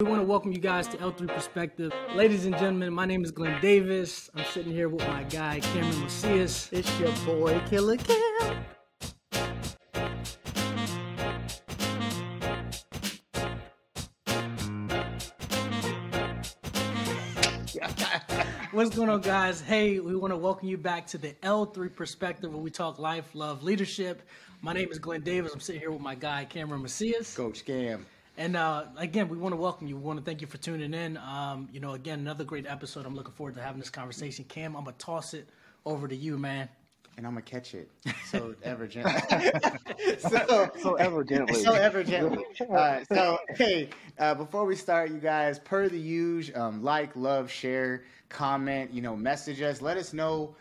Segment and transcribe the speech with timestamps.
[0.00, 1.92] We want to welcome you guys to L3 Perspective.
[2.14, 4.30] Ladies and gentlemen, my name is Glenn Davis.
[4.32, 6.68] I'm sitting here with my guy, Cameron Macias.
[6.72, 8.64] It's your boy, Killer Cam.
[18.70, 19.60] What's going on, guys?
[19.60, 23.34] Hey, we want to welcome you back to the L3 Perspective where we talk life,
[23.34, 24.22] love, leadership.
[24.62, 25.52] My name is Glenn Davis.
[25.52, 27.34] I'm sitting here with my guy, Cameron Macias.
[27.34, 28.06] Coach Cam.
[28.38, 29.96] And uh, again, we want to welcome you.
[29.96, 31.16] We want to thank you for tuning in.
[31.16, 33.04] Um, you know, again, another great episode.
[33.04, 34.44] I'm looking forward to having this conversation.
[34.44, 35.48] Cam, I'm going to toss it
[35.84, 36.68] over to you, man.
[37.16, 37.90] And I'm gonna catch it
[38.30, 39.12] so ever gently.
[40.20, 41.54] so, so ever gently.
[41.64, 42.44] So ever gently.
[42.72, 43.88] Uh, so hey,
[44.20, 48.92] uh, before we start, you guys, per the usual, um, like, love, share, comment.
[48.92, 49.82] You know, message us.
[49.82, 50.54] Let us know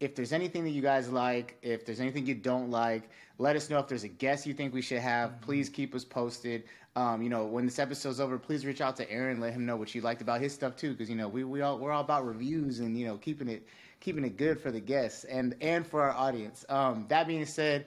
[0.00, 1.58] if there's anything that you guys like.
[1.62, 3.78] If there's anything you don't like, let us know.
[3.78, 6.64] If there's a guest you think we should have, please keep us posted.
[6.96, 9.40] Um, you know, when this episode's over, please reach out to Aaron.
[9.40, 11.60] Let him know what you liked about his stuff too, because you know we we
[11.60, 13.66] all we're all about reviews and you know keeping it
[14.00, 16.64] keeping it good for the guests and and for our audience.
[16.68, 17.86] Um, that being said,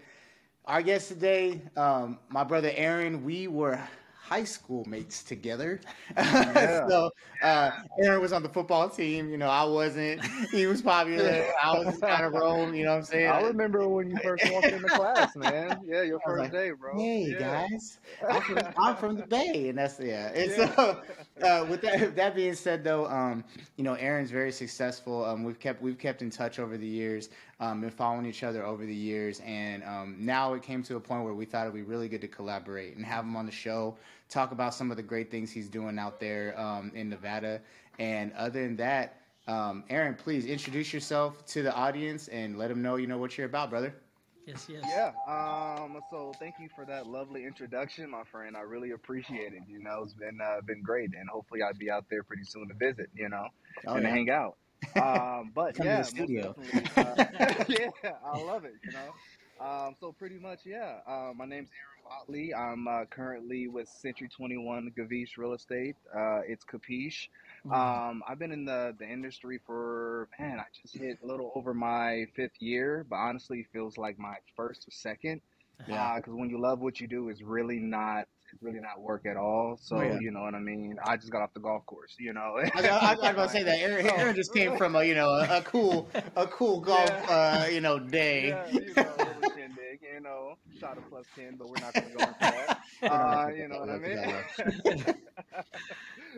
[0.65, 3.79] our guest today, um, my brother Aaron, we were
[4.23, 5.81] high school mates together.
[6.15, 6.87] Yeah.
[6.87, 9.29] so uh, Aaron was on the football team.
[9.29, 10.23] You know, I wasn't.
[10.51, 11.45] He was popular.
[11.61, 12.73] I was kind of roam.
[12.73, 13.29] You know what I'm saying?
[13.29, 15.81] I remember when you first walked into class, man.
[15.85, 16.97] Yeah, your first like, day, bro.
[16.97, 17.67] Hey yeah.
[17.69, 17.99] guys,
[18.29, 20.31] I'm from, I'm from, the Bay, and that's yeah.
[20.33, 20.75] And yeah.
[20.75, 21.01] so,
[21.41, 23.43] uh, with that that being said, though, um,
[23.75, 25.25] you know, Aaron's very successful.
[25.25, 27.29] Um, we've kept we've kept in touch over the years.
[27.59, 30.99] Um, been following each other over the years, and um, now it came to a
[30.99, 33.51] point where we thought it'd be really good to collaborate and have him on the
[33.51, 33.95] show
[34.33, 37.61] talk about some of the great things he's doing out there um, in Nevada.
[37.99, 42.81] And other than that, um, Aaron, please introduce yourself to the audience and let them
[42.81, 43.93] know you know what you're about, brother.
[44.47, 44.83] Yes, yes.
[44.89, 45.11] Yeah.
[45.27, 48.57] Um, so thank you for that lovely introduction, my friend.
[48.57, 49.61] I really appreciate it.
[49.69, 52.67] You know, it's been uh, been great, and hopefully I'll be out there pretty soon
[52.67, 53.09] to visit.
[53.15, 53.47] You know,
[53.87, 54.09] oh, and yeah.
[54.09, 54.57] hang out.
[54.95, 56.55] Um, but Come yeah, studio.
[56.95, 57.03] Uh,
[57.67, 57.89] yeah,
[58.25, 58.75] I love it.
[58.83, 59.13] You know.
[59.61, 60.97] Um, so pretty much, yeah.
[61.07, 61.93] Uh, my name's Aaron.
[62.03, 62.55] Bottley.
[62.55, 65.95] I'm uh, currently with Century 21 Gavish Real Estate.
[66.13, 67.29] Uh, it's Capiche.
[67.65, 67.73] Mm-hmm.
[67.73, 71.73] Um, I've been in the, the industry for, man, I just hit a little over
[71.73, 75.41] my fifth year, but honestly, it feels like my first or second.
[75.87, 76.15] Yeah.
[76.17, 78.27] Because uh, when you love what you do, it's really not
[78.61, 79.77] really not work at all.
[79.81, 80.17] So yeah.
[80.19, 80.97] you know what I mean.
[81.05, 82.15] I just got off the golf course.
[82.19, 82.57] You know.
[82.57, 85.15] I, was, I was about to say that Aaron, Aaron just came from a you
[85.15, 87.63] know a, a cool a cool golf yeah.
[87.63, 88.49] uh, you know day.
[88.49, 89.15] Yeah, you know,
[90.13, 92.79] you know, shot a plus 10, but we're not going to go into that.
[93.01, 95.15] Uh, you know what I mean?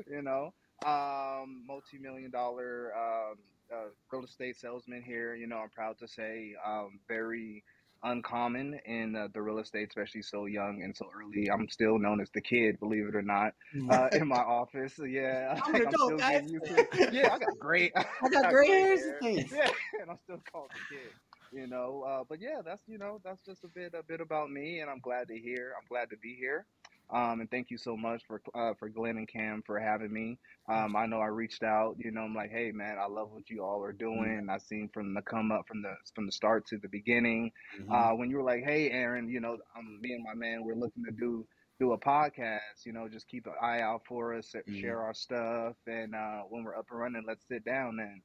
[0.10, 0.54] you know,
[0.86, 3.38] um, multi million dollar um,
[3.72, 5.36] uh, real estate salesman here.
[5.36, 7.64] You know, I'm proud to say, um, very
[8.04, 11.50] uncommon in uh, the real estate, especially so young and so early.
[11.50, 13.92] I'm still known as the kid, believe it or not, mm.
[13.92, 15.00] uh, in my office.
[15.00, 17.10] Yeah, I'm, I'm still getting used to.
[17.12, 17.92] Yeah, I got great.
[17.96, 19.70] I got, great hairs Yeah,
[20.02, 21.12] and I'm still called the kid
[21.54, 22.04] you know.
[22.08, 24.90] Uh, but yeah, that's you know that's just a bit a bit about me, and
[24.90, 25.74] I'm glad to hear.
[25.80, 26.66] I'm glad to be here.
[27.12, 30.38] Um, and thank you so much for uh, for Glenn and Cam for having me.
[30.68, 31.96] Um, I know I reached out.
[32.00, 34.42] You know, I'm like, hey man, I love what you all are doing.
[34.42, 34.50] Mm-hmm.
[34.50, 37.52] I seen from the come up from the from the start to the beginning.
[37.80, 37.92] Mm-hmm.
[37.92, 40.76] Uh, when you were like, hey Aaron, you know, I'm me and my man, we're
[40.76, 41.46] looking to do
[41.80, 42.86] do a podcast.
[42.86, 44.80] You know, just keep an eye out for us, mm-hmm.
[44.80, 48.22] share our stuff, and uh, when we're up and running, let's sit down and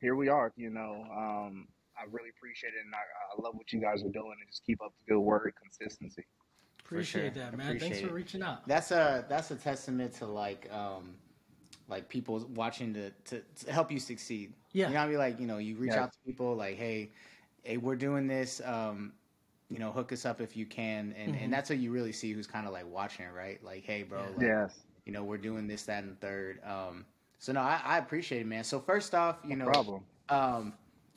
[0.00, 0.52] here we are.
[0.56, 4.12] You know, um, I really appreciate it, and I, I love what you guys are
[4.12, 6.24] doing, and just keep up the good work, consistency.
[6.84, 7.42] Appreciate sure.
[7.42, 7.66] that, man.
[7.68, 8.66] Appreciate Thanks for reaching out.
[8.68, 11.14] That's a that's a testament to like um
[11.88, 14.52] like people watching to, to, to help you succeed.
[14.72, 16.04] Yeah, you know, I mean, like you know, you reach yeah.
[16.04, 17.10] out to people like, hey,
[17.62, 18.60] hey, we're doing this.
[18.64, 19.12] Um,
[19.70, 21.44] you know, hook us up if you can, and mm-hmm.
[21.44, 23.62] and that's what you really see who's kind of like watching, right?
[23.64, 26.60] Like, hey, bro, like, yes, you know, we're doing this, that, and third.
[26.64, 27.04] Um,
[27.38, 28.64] so no, I, I appreciate it, man.
[28.64, 30.02] So first off, you no know, problem.
[30.28, 30.72] Um,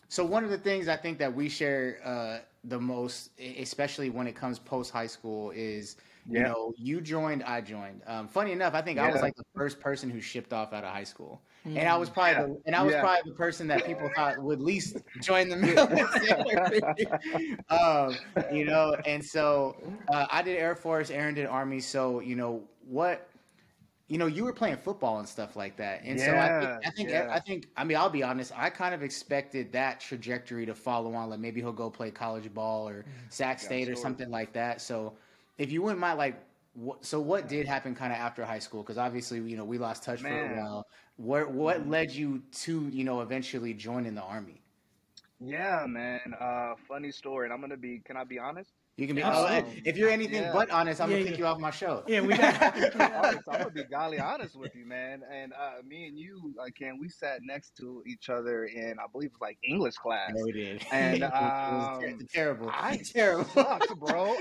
[0.09, 4.27] so one of the things I think that we share uh, the most, especially when
[4.27, 5.97] it comes post high school, is
[6.27, 6.39] yeah.
[6.39, 8.01] you know you joined, I joined.
[8.07, 9.07] Um, funny enough, I think yeah.
[9.07, 11.77] I was like the first person who shipped off out of high school, mm.
[11.77, 12.47] and I was probably yeah.
[12.47, 16.81] the, and I was probably the person that people thought would least join the military.
[17.69, 18.15] um,
[18.51, 19.75] you know, and so
[20.13, 21.81] uh, I did Air Force, Aaron did Army.
[21.81, 23.29] So you know what
[24.07, 26.87] you know, you were playing football and stuff like that, and yeah, so I think,
[26.87, 27.27] I think, yeah.
[27.29, 31.13] I think, I mean, I'll be honest, I kind of expected that trajectory to follow
[31.13, 31.29] on.
[31.29, 33.05] Like maybe he'll go play college ball or mm.
[33.29, 34.79] Sac State or something like that.
[34.81, 35.13] So,
[35.57, 36.41] if you wouldn't mind, like,
[36.73, 38.81] what, so what did happen kind of after high school?
[38.81, 40.31] Because obviously, you know, we lost touch Man.
[40.31, 40.87] for a while.
[41.17, 41.89] What what mm-hmm.
[41.89, 44.61] led you to, you know, eventually joining the army?
[45.39, 46.33] Yeah, man.
[46.39, 48.01] Uh, funny story, and I'm gonna be.
[48.05, 48.71] Can I be honest?
[48.97, 49.21] You can be.
[49.23, 50.51] Oh, if you're anything yeah.
[50.51, 52.03] but honest, I'm yeah, gonna kick you off my show.
[52.07, 52.63] Yeah, we got.
[52.99, 53.47] Honest.
[53.47, 55.21] I'm gonna be golly honest with you, man.
[55.31, 59.05] And uh, me and you, uh, Ken, we sat next to each other in, I
[59.11, 60.31] believe, it was like English class.
[60.35, 60.85] Yeah, we did.
[60.91, 61.31] And um,
[62.03, 62.71] it was terrible.
[62.73, 64.35] I terrible, sucks, bro.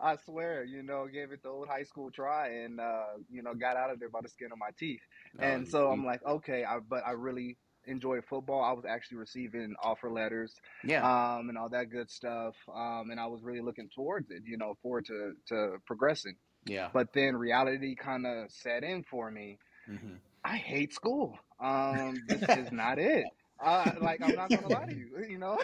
[0.00, 3.54] I swear, you know, gave it the old high school try and uh, you know,
[3.54, 5.02] got out of there by the skin of my teeth.
[5.38, 7.56] Oh, and so I'm like, okay, I, but I really
[7.86, 8.62] enjoy football.
[8.62, 10.54] I was actually receiving offer letters,
[10.84, 12.54] yeah, um, and all that good stuff.
[12.74, 16.36] Um, and I was really looking towards it, you know, forward to to progressing.
[16.66, 16.88] Yeah.
[16.92, 19.58] But then reality kind of set in for me.
[19.88, 20.14] Mm-hmm.
[20.44, 21.38] I hate school.
[21.60, 23.26] Um, this is not it.
[23.62, 25.58] Uh, like I'm not gonna lie to you, you know.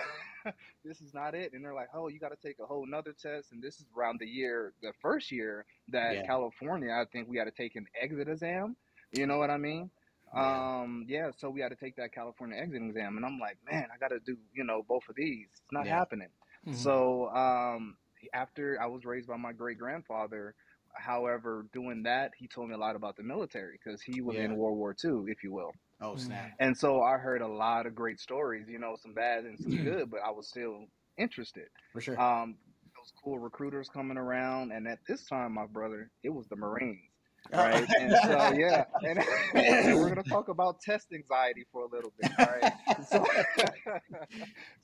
[0.85, 1.53] this is not it.
[1.53, 3.53] And they're like, oh, you got to take a whole nother test.
[3.53, 6.27] And this is around the year, the first year that yeah.
[6.27, 8.77] California, I think we had to take an exit exam.
[9.13, 9.91] You know what I mean?
[10.35, 10.81] Yeah.
[10.81, 13.87] Um, yeah, so we had to take that California exit exam, and I'm like, man,
[13.95, 15.49] I got to do, you know, both of these.
[15.53, 15.99] It's not yeah.
[15.99, 16.29] happening.
[16.67, 16.79] Mm-hmm.
[16.79, 17.97] So um,
[18.33, 20.55] after I was raised by my great grandfather,
[20.95, 24.45] however, doing that, he told me a lot about the military because he was yeah.
[24.45, 25.73] in World War II, if you will.
[26.01, 26.51] Oh snap!
[26.59, 29.85] And so I heard a lot of great stories, you know, some bad and some
[29.85, 30.87] good, but I was still
[31.17, 31.69] interested.
[31.93, 32.21] For sure.
[32.21, 32.57] Um,
[32.97, 37.12] those cool recruiters coming around, and at this time, my brother, it was the Marines.
[37.53, 39.19] Right, and so yeah, and,
[39.55, 42.73] and we're gonna talk about test anxiety for a little bit, right?
[43.09, 43.27] So,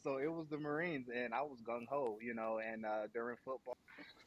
[0.03, 3.37] so it was the Marines, and I was gung ho, you know, and uh, during
[3.45, 3.79] football,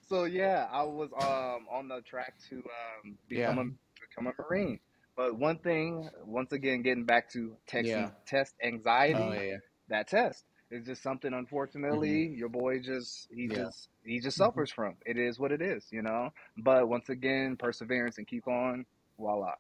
[0.08, 3.64] so yeah, I was um, on the track to um, become yeah.
[3.64, 4.80] a become a Marine.
[5.16, 8.10] But one thing, once again, getting back to text, yeah.
[8.26, 9.58] test anxiety, oh, yeah.
[9.90, 11.34] that test is just something.
[11.34, 12.36] Unfortunately, mm-hmm.
[12.36, 13.56] your boy just he yeah.
[13.56, 14.46] just he just mm-hmm.
[14.46, 14.96] suffers from.
[15.06, 16.30] It is what it is, you know.
[16.58, 18.86] But once again, perseverance and keep on.
[19.20, 19.54] Voila.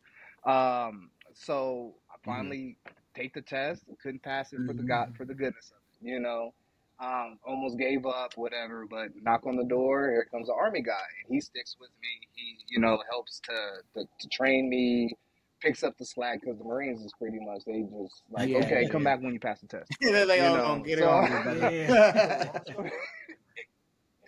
[0.46, 2.31] Um, so I mm-hmm.
[2.31, 3.19] finally mm-hmm.
[3.22, 3.84] take the test.
[4.02, 5.18] Couldn't pass it for the God mm-hmm.
[5.18, 6.54] for the goodness of it, you know.
[7.00, 8.86] Um, almost gave up, whatever.
[8.90, 10.12] But knock on the door.
[10.12, 11.02] Here comes the army guy.
[11.25, 12.28] and He sticks with me.
[12.36, 15.18] He, you know, helps to, to, to train me
[15.62, 18.84] picks up the slack because the Marines is pretty much they just like yeah, okay,
[18.84, 19.16] yeah, come yeah.
[19.16, 19.92] back when you pass the test.
[20.02, 20.84] yeah, they all know?
[20.84, 21.12] get it so,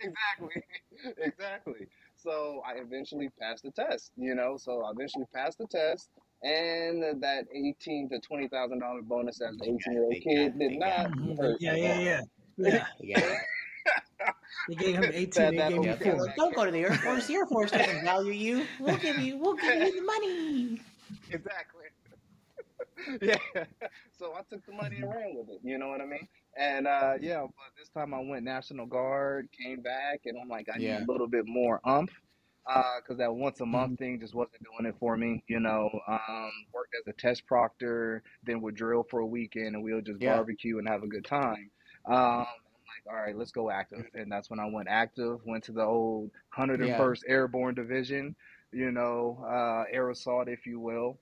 [0.00, 0.62] exactly,
[1.18, 1.88] exactly.
[2.16, 4.12] So I eventually passed the test.
[4.16, 6.08] You know, so I eventually passed the test,
[6.42, 10.78] and that eighteen to twenty thousand dollar bonus as an eighteen year old kid did
[10.78, 11.60] not hurt.
[11.60, 12.20] Yeah, yeah,
[12.56, 13.40] yeah, yeah.
[14.68, 15.30] They gave him 18.
[15.34, 16.34] That, they gave me four.
[16.36, 17.26] Don't go to the Air Force.
[17.26, 18.66] The Air Force doesn't value you.
[18.80, 19.36] We'll give you.
[19.36, 20.80] We'll give you the money.
[21.30, 21.84] Exactly.
[23.22, 23.36] yeah.
[24.18, 25.60] So I took the money and ran with it.
[25.62, 26.28] You know what I mean?
[26.56, 30.68] And uh, yeah, but this time I went National Guard, came back, and I'm like,
[30.72, 30.98] I yeah.
[30.98, 32.12] need a little bit more umph
[32.64, 34.04] because uh, that once a month mm-hmm.
[34.04, 35.42] thing just wasn't doing it for me.
[35.48, 39.82] You know, um, worked as a test proctor, then would drill for a weekend, and
[39.82, 40.36] we'll just yeah.
[40.36, 41.70] barbecue and have a good time.
[42.06, 45.40] Um, I'm like, all right, let's go active, and that's when I went active.
[45.44, 47.32] Went to the old 101st yeah.
[47.32, 48.36] Airborne Division
[48.74, 51.18] you know, uh, assault, if you will.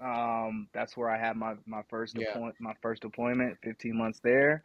[0.00, 2.30] Um, that's where I had my, my first yeah.
[2.30, 4.64] Appoint, my first deployment, 15 months there.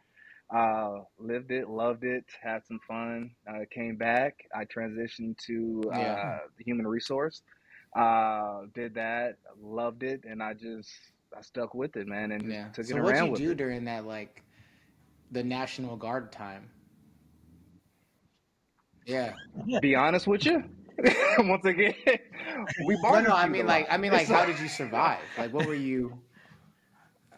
[0.54, 3.32] Uh, lived it, loved it, had some fun.
[3.48, 4.46] Uh, came back.
[4.54, 6.38] I transitioned to uh, yeah.
[6.58, 7.44] human resource.
[7.96, 10.90] Uh, did that, loved it, and I just
[11.36, 12.70] I stuck with it, man, and yeah.
[12.70, 13.16] took so it around.
[13.16, 13.58] So what you do it.
[13.58, 14.44] during that like
[15.32, 16.70] the National Guard time?
[19.06, 19.34] Yeah.
[19.82, 20.64] Be honest with you.
[21.40, 21.94] Once again,
[22.86, 23.32] we no, no.
[23.32, 25.20] I mean, like, I mean, like, how did you survive?
[25.38, 26.20] Like, what were you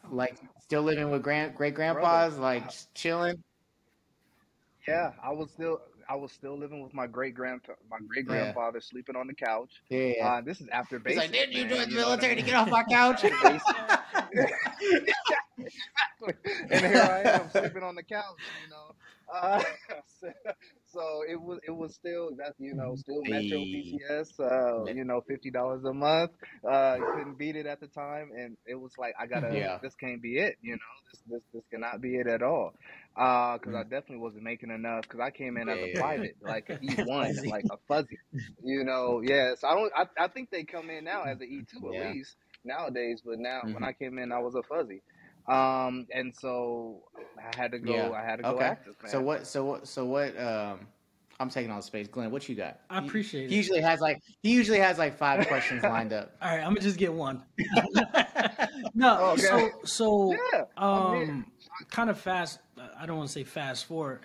[0.09, 0.37] like?
[0.59, 2.63] Still living with grand great grandpas, like
[2.93, 3.43] chilling.
[4.87, 8.79] Yeah, I was still I was still living with my great grandpa, my great grandfather,
[8.79, 8.89] yeah.
[8.89, 9.81] sleeping on the couch.
[9.89, 10.27] Yeah, yeah.
[10.27, 11.21] Uh, this is after basic.
[11.21, 13.23] He's like, didn't you join the military to get off my couch?
[13.23, 13.61] exactly.
[16.69, 18.39] And here I am sleeping on the couch.
[18.65, 18.95] You know.
[19.33, 19.63] Uh,
[20.91, 25.21] so it was it was still that's you know still Metro PCS, uh, you know
[25.27, 26.31] fifty dollars a month.
[26.69, 29.79] Uh, couldn't beat it at the time, and it was like I gotta yeah.
[29.81, 30.55] this can't be it.
[30.61, 32.73] You know this this this cannot be it at all.
[33.15, 33.79] Uh, because mm.
[33.79, 35.01] I definitely wasn't making enough.
[35.01, 38.17] Because I came in as a private, like an E one, like a fuzzy.
[38.63, 39.51] You know, yeah.
[39.57, 39.91] So I don't.
[39.95, 42.11] I, I think they come in now as an E two at yeah.
[42.11, 43.21] least nowadays.
[43.25, 43.73] But now mm-hmm.
[43.73, 45.01] when I came in, I was a fuzzy.
[45.51, 47.03] Um, and so
[47.37, 47.93] I had to go.
[47.93, 48.11] Yeah.
[48.11, 48.65] I had to go okay.
[48.65, 48.95] active.
[49.01, 49.11] Man.
[49.11, 49.45] So what?
[49.47, 49.87] So what?
[49.87, 50.39] So what?
[50.39, 50.87] Um,
[51.41, 52.07] I'm taking all the space.
[52.07, 52.79] Glenn, what you got?
[52.89, 53.49] I appreciate he, it.
[53.49, 56.35] He usually has like he usually has like five questions lined up.
[56.41, 57.43] All right, I'm gonna just get one.
[58.93, 59.41] no, oh, okay.
[59.41, 61.51] so so yeah, um,
[61.89, 62.59] kind of fast.
[62.97, 64.21] I don't want to say fast forward.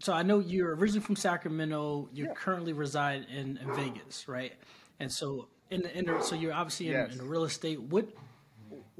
[0.00, 2.08] So I know you're originally from Sacramento.
[2.12, 2.34] You yeah.
[2.34, 4.52] currently reside in, in, Vegas, right?
[5.00, 7.12] And so in the, in the, so you're obviously in, yes.
[7.12, 7.80] in the real estate.
[7.80, 8.06] What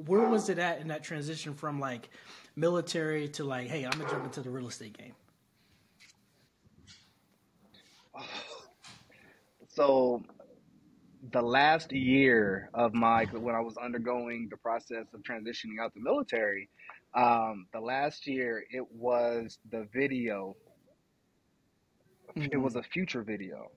[0.07, 2.09] where was it at in that transition from like
[2.55, 5.15] military to like, hey, I'm gonna jump into the real estate game?
[9.71, 10.25] So
[11.31, 16.01] the last year of my when I was undergoing the process of transitioning out the
[16.01, 16.69] military,
[17.15, 20.57] um, the last year it was the video.
[22.37, 22.49] Mm-hmm.
[22.51, 23.71] It was a future video.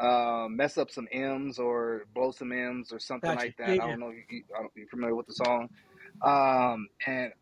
[0.00, 3.46] Um, mess up some M's or blow some M's or something gotcha.
[3.46, 3.76] like that.
[3.76, 5.68] Yeah, I don't know if you, are familiar with the song.
[6.22, 7.32] Um, and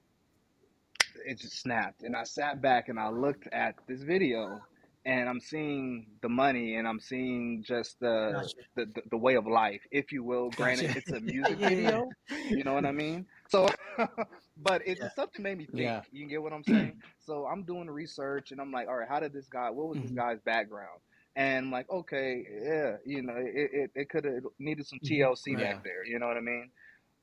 [1.24, 2.02] it just snapped.
[2.02, 4.60] And I sat back and I looked at this video
[5.04, 8.54] and I'm seeing the money and I'm seeing just the gotcha.
[8.76, 10.50] the, the, the, way of life, if you will.
[10.50, 10.98] Granted, gotcha.
[10.98, 12.08] it's a music video.
[12.50, 13.24] You know what I mean?
[13.48, 13.68] So,
[14.58, 15.08] but it yeah.
[15.14, 15.78] something made me think.
[15.78, 16.02] Yeah.
[16.12, 17.00] You get what I'm saying?
[17.24, 19.70] so I'm doing research and I'm like, all right, how did this guy?
[19.70, 20.08] What was mm-hmm.
[20.08, 21.00] this guy's background?
[21.38, 25.60] And like, okay, yeah, you know, it it, it could have needed some TLC mm-hmm.
[25.60, 25.72] yeah.
[25.74, 26.04] back there.
[26.04, 26.70] You know what I mean?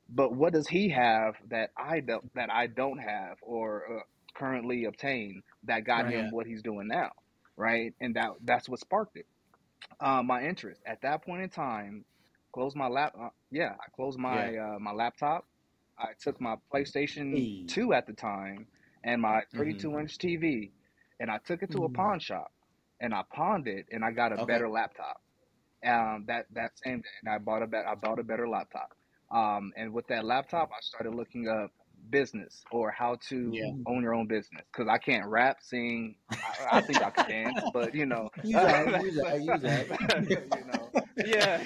[0.08, 4.02] But what does he have that I don't that I don't have or uh,
[4.34, 7.10] currently obtain that got right, him what he's doing now?
[7.56, 7.94] right?
[8.00, 9.26] And that that's what sparked it.
[10.00, 12.04] Uh, my interest at that point in time.
[12.52, 13.14] Closed my lap.
[13.20, 14.76] Uh, yeah, I closed my yeah.
[14.76, 15.44] uh, my laptop.
[15.98, 17.64] I took my PlayStation hey.
[17.66, 18.66] Two at the time
[19.04, 20.00] and my 32 mm-hmm.
[20.00, 20.70] inch TV,
[21.20, 21.94] and I took it to mm-hmm.
[21.94, 22.50] a pawn shop,
[23.00, 24.44] and I pawned it, and I got a okay.
[24.46, 25.20] better laptop.
[25.86, 28.92] Um, that that same day, and I bought a be- I bought a better laptop.
[29.30, 31.70] Um, and with that laptop, I started looking up
[32.10, 33.72] business or how to yeah.
[33.86, 36.16] own your own business because I can't rap, sing.
[36.30, 40.30] I, I think I can dance, but you know, use that, use that, use that.
[40.30, 41.62] you know, yeah,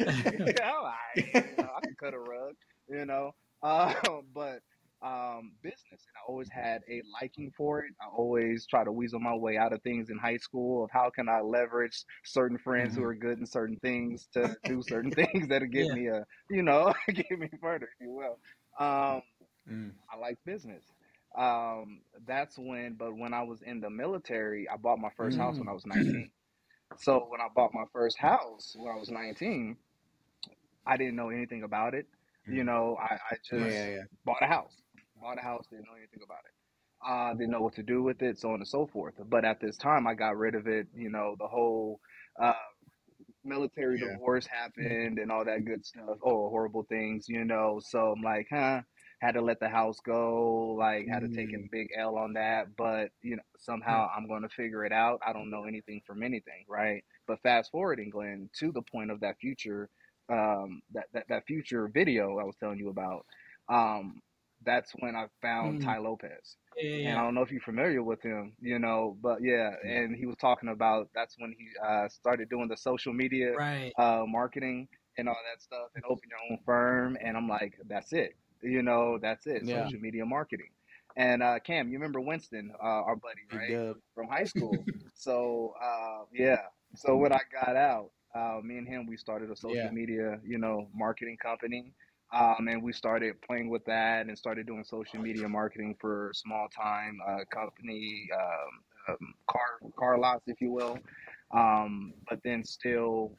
[0.59, 1.25] yeah all right.
[1.35, 2.55] You know, I can cut a rug,
[2.89, 3.93] you know, uh,
[4.35, 4.61] but
[5.03, 7.93] um, business, and I always had a liking for it.
[8.01, 11.11] I always try to weasel my way out of things in high school of how
[11.11, 13.03] can I leverage certain friends mm-hmm.
[13.03, 15.95] who are good in certain things to do certain things that'll get yeah.
[15.95, 18.39] me a, you know, get me further, if you will.
[18.79, 19.23] Um,
[19.71, 19.93] Mm.
[20.13, 20.85] I like business.
[21.37, 25.41] Um, that's when, but when I was in the military, I bought my first mm.
[25.41, 26.31] house when I was 19.
[26.99, 29.77] so when I bought my first house when I was 19,
[30.87, 32.07] I didn't know anything about it.
[32.49, 32.55] Mm.
[32.55, 34.03] You know, I, I just yeah, yeah.
[34.25, 34.75] bought a house,
[35.21, 36.55] bought a house, didn't know anything about it.
[37.07, 39.15] Uh, didn't know what to do with it, so on and so forth.
[39.29, 40.87] But at this time, I got rid of it.
[40.95, 41.99] You know, the whole
[42.41, 42.53] uh,
[43.45, 44.13] military yeah.
[44.13, 46.19] divorce happened and all that good stuff.
[46.23, 47.81] Oh, horrible things, you know.
[47.83, 48.83] So I'm like, huh,
[49.21, 51.71] had to let the house go, like had to take a mm.
[51.71, 52.77] big L on that.
[52.77, 55.21] But you know, somehow I'm going to figure it out.
[55.27, 57.05] I don't know anything from anything, right?
[57.27, 59.89] But fast forwarding, Glenn, to the point of that future,
[60.31, 63.27] um, that, that that future video I was telling you about.
[63.69, 64.21] Um,
[64.65, 65.85] that's when I found mm.
[65.85, 66.57] Tai Lopez.
[66.77, 69.99] Yeah, And I don't know if you're familiar with him, you know, but yeah, yeah.
[69.99, 73.93] and he was talking about that's when he uh, started doing the social media right.
[73.99, 74.89] uh, marketing
[75.19, 77.19] and all that stuff and open your own firm.
[77.23, 78.37] And I'm like, that's it.
[78.63, 79.63] You know, that's it.
[79.65, 79.85] Yeah.
[79.85, 80.71] Social media marketing.
[81.17, 84.77] And uh, Cam, you remember Winston, uh, our buddy, right, from high school.
[85.15, 86.63] so uh, yeah,
[86.95, 89.91] so when I got out, uh, me and him, we started a social yeah.
[89.91, 91.93] media, you know, marketing company.
[92.33, 96.69] Um, and we started playing with that and started doing social media marketing for small
[96.69, 100.99] time uh, company um, um, car car lots, if you will.
[101.53, 103.37] Um, but then still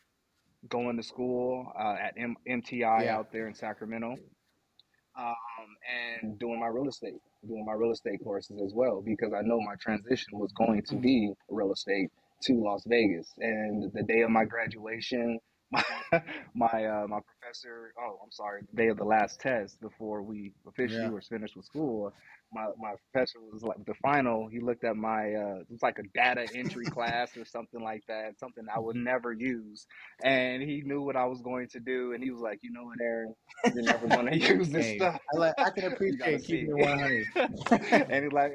[0.68, 3.18] going to school uh, at M- MTI yeah.
[3.18, 4.16] out there in Sacramento
[5.18, 5.36] um,
[6.22, 9.60] and doing my real estate, doing my real estate courses as well, because I know
[9.60, 12.10] my transition was going to be real estate
[12.44, 13.32] to Las Vegas.
[13.40, 15.40] And the day of my graduation,
[15.72, 15.84] my
[16.56, 20.54] my, uh, my professor, oh, I'm sorry, the day of the last test before we
[20.68, 21.10] officially yeah.
[21.10, 22.14] were finished with school,
[22.54, 24.48] my, my professor was like the final.
[24.48, 28.04] He looked at my uh, it was like a data entry class or something like
[28.08, 29.88] that, something I would never use,
[30.24, 32.84] and he knew what I was going to do, and he was like, you know
[32.84, 33.34] what, Aaron,
[33.74, 35.20] you're never going to use this hey, stuff.
[35.34, 38.10] I, like, I can appreciate keeping it 100.
[38.12, 38.54] and he's like.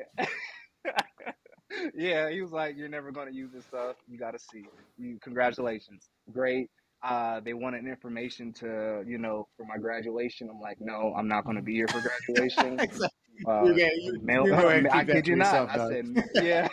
[1.97, 3.97] yeah, he was like, "You're never going to use this stuff.
[4.09, 4.65] You got to see.
[4.99, 6.71] You congratulations, great."
[7.03, 10.49] Uh, they wanted information to, you know, for my graduation.
[10.51, 12.81] I'm like, no, I'm not going to be here for graduation.
[13.47, 14.45] Uh, you get, you, mail,
[14.93, 15.69] I kid you not.
[15.69, 16.69] I said, yeah,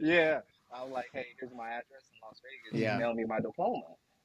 [0.00, 0.40] yeah.
[0.74, 2.40] I was like, hey, here's my address in Las
[2.72, 2.82] Vegas.
[2.82, 2.98] Yeah.
[2.98, 3.82] Mail me my diploma.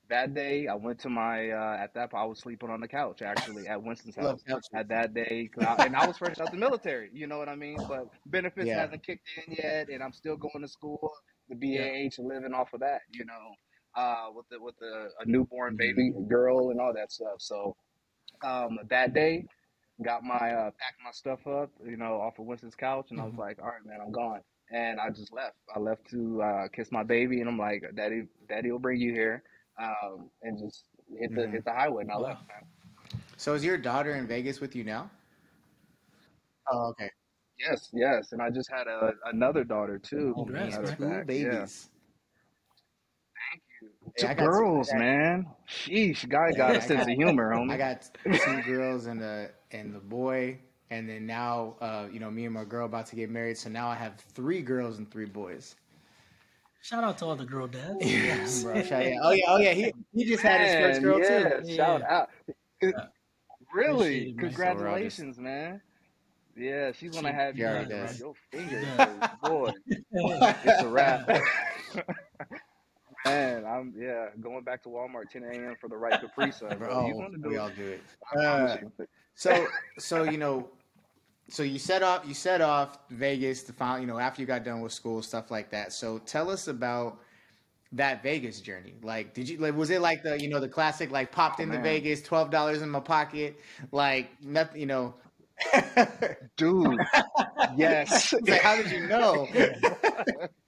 [0.09, 1.51] That day, I went to my.
[1.51, 4.41] Uh, at that point, I was sleeping on the couch actually at Winston's house.
[4.73, 7.09] At that day, I, and I was fresh out the military.
[7.13, 7.77] You know what I mean?
[7.87, 8.81] But benefits yeah.
[8.81, 11.11] hasn't kicked in yet, and I'm still going to school,
[11.49, 12.09] the BAH, yeah.
[12.19, 13.01] living off of that.
[13.11, 13.55] You know,
[13.95, 17.39] uh, with the with the a newborn baby girl and all that stuff.
[17.39, 17.75] So
[18.43, 19.45] um, that day,
[20.03, 23.23] got my uh, packed my stuff up, you know, off of Winston's couch, and I
[23.23, 23.41] was mm-hmm.
[23.41, 24.41] like, all right, man, I'm gone.
[24.73, 25.55] And I just left.
[25.75, 29.11] I left to uh, kiss my baby, and I'm like, Daddy, Daddy will bring you
[29.13, 29.43] here,
[29.81, 30.85] um, and just
[31.19, 31.51] hit the mm-hmm.
[31.51, 33.21] hit the highway, and I left, man.
[33.35, 35.09] So is your daughter in Vegas with you now?
[36.71, 37.09] Oh, okay.
[37.59, 40.33] Yes, yes, and I just had a, another daughter too.
[40.35, 41.90] Oh, man, two babies.
[44.17, 45.47] Two yeah, girls, got, man.
[45.67, 47.71] Sheesh, guy got a sense got, of humor, homie.
[47.71, 50.57] I got two girls and a and the boy,
[50.89, 53.69] and then now, uh, you know, me and my girl about to get married, so
[53.69, 55.75] now I have three girls and three boys.
[56.81, 57.97] Shout out to all the girl dads.
[58.01, 58.81] yes, bro.
[58.83, 59.17] Shout, yeah.
[59.21, 59.73] Oh yeah, oh yeah.
[59.73, 61.75] He he just man, had his first girl yeah, too.
[61.75, 62.29] Shout out.
[62.81, 62.91] Yeah.
[63.73, 64.33] Really?
[64.37, 65.81] Congratulations, man.
[66.57, 68.97] Yeah, she's gonna have you yeah, your fingers,
[69.41, 69.71] boy.
[69.87, 71.41] it's a wrap.
[73.25, 75.75] Man, I'm yeah going back to Walmart 10 a.m.
[75.79, 76.77] for the right Capri Sun.
[76.77, 77.59] Bro, oh, you do we it.
[77.59, 78.01] all do it.
[78.37, 78.77] Uh,
[79.35, 79.67] so
[79.99, 80.69] so you know,
[81.47, 84.63] so you set off you set off Vegas to find you know after you got
[84.63, 85.93] done with school stuff like that.
[85.93, 87.19] So tell us about
[87.91, 88.93] that Vegas journey.
[89.03, 91.63] Like, did you like was it like the you know the classic like popped oh,
[91.63, 91.77] into.
[91.79, 93.59] Vegas, twelve dollars in my pocket,
[93.91, 95.13] like nothing you know.
[96.57, 96.99] Dude,
[97.77, 98.33] yes.
[98.47, 99.47] like, how did you know?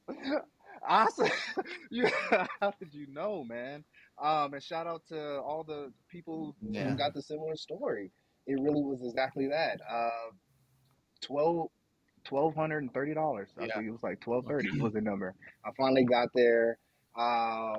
[0.88, 1.30] awesome.
[1.90, 2.08] you,
[2.60, 3.84] how did you know, man?
[4.22, 6.94] Um, and shout out to all the people who yeah.
[6.96, 8.12] got the similar story.
[8.46, 9.80] It really was exactly that.
[9.90, 10.32] Uh,
[11.22, 11.70] twelve
[12.24, 13.50] twelve hundred and thirty dollars.
[13.58, 13.76] I yeah.
[13.76, 15.34] think it was like twelve thirty was the number.
[15.66, 16.78] I finally got there.
[17.16, 17.78] Uh,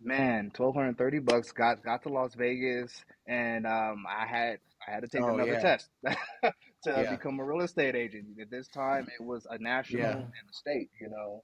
[0.00, 1.52] man, twelve hundred thirty bucks.
[1.52, 5.52] Got got to Las Vegas, and um, I had I had to take oh, another
[5.52, 5.60] yeah.
[5.60, 6.52] test to
[6.86, 7.10] yeah.
[7.10, 8.26] become a real estate agent.
[8.40, 10.90] At this time, it was a national and a state.
[11.00, 11.42] You know,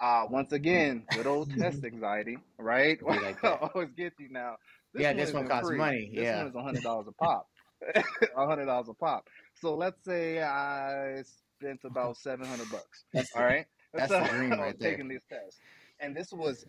[0.00, 3.02] uh, once again, good old test anxiety, right?
[3.02, 3.42] Like
[3.74, 4.56] always get you now.
[4.94, 5.78] This yeah, one this one costs free.
[5.78, 6.10] money.
[6.14, 7.48] This yeah, one is hundred dollars a pop.
[8.36, 9.28] Hundred dollars a pop.
[9.60, 13.04] So let's say I spent about seven hundred bucks.
[13.12, 13.66] That's all right.
[13.94, 14.90] That's so, the dream right there.
[14.90, 15.60] Taking these tests,
[16.00, 16.66] and this was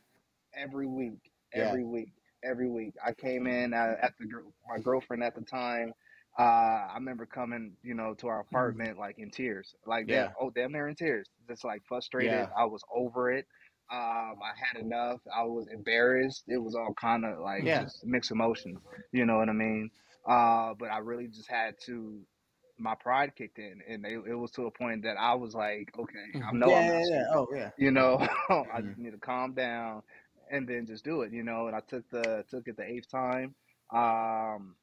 [0.53, 1.87] every week, every yeah.
[1.87, 2.11] week,
[2.43, 2.93] every week.
[3.03, 4.27] I came in at the
[4.67, 5.93] my girlfriend at the time
[6.37, 8.55] uh, I remember coming, you know, to our mm-hmm.
[8.55, 10.23] apartment like in tears, like yeah.
[10.23, 12.31] Damn, oh damn, they're in tears, just like frustrated.
[12.31, 12.47] Yeah.
[12.57, 13.45] I was over it.
[13.91, 15.19] Um, I had enough.
[15.35, 16.43] I was embarrassed.
[16.47, 17.83] It was all kind of like yeah.
[17.83, 18.79] just mixed emotions.
[19.11, 19.89] You know what I mean?
[20.27, 22.19] Uh, but I really just had to.
[22.77, 25.91] My pride kicked in, and it, it was to a point that I was like,
[25.99, 27.69] okay, I know yeah, I'm not yeah, oh yeah.
[27.77, 28.17] You know,
[28.49, 28.87] I mm-hmm.
[28.87, 30.03] just need to calm down
[30.49, 31.33] and then just do it.
[31.33, 33.55] You know, and I took the took it the eighth time.
[33.91, 34.75] Um,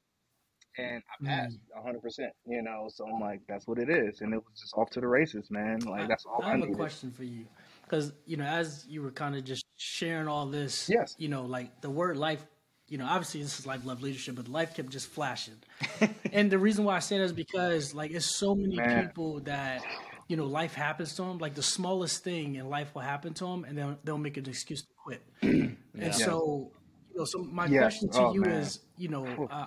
[0.79, 2.33] and I passed hundred percent.
[2.47, 5.01] You know, so I'm like, that's what it is, and it was just off to
[5.01, 5.81] the races, man.
[5.81, 7.47] Like that's all I, I have a question for you,
[7.83, 11.43] because you know, as you were kind of just sharing all this, yes, you know,
[11.45, 12.45] like the word life.
[12.89, 15.57] You know, obviously this is life, love, leadership, but life kept just flashing.
[16.33, 19.09] and the reason why I say that is because like it's so many man.
[19.09, 19.83] people that
[20.29, 21.39] you know life happens to them.
[21.39, 24.47] Like the smallest thing in life will happen to them, and then they'll make an
[24.49, 25.23] excuse to quit.
[25.43, 26.05] yeah.
[26.05, 26.71] And so,
[27.13, 27.81] you know, so my yes.
[27.81, 28.51] question to oh, you man.
[28.53, 29.67] is, you know, uh,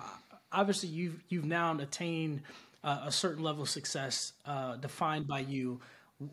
[0.52, 2.42] obviously you've you've now attained
[2.82, 5.80] uh, a certain level of success uh, defined by you.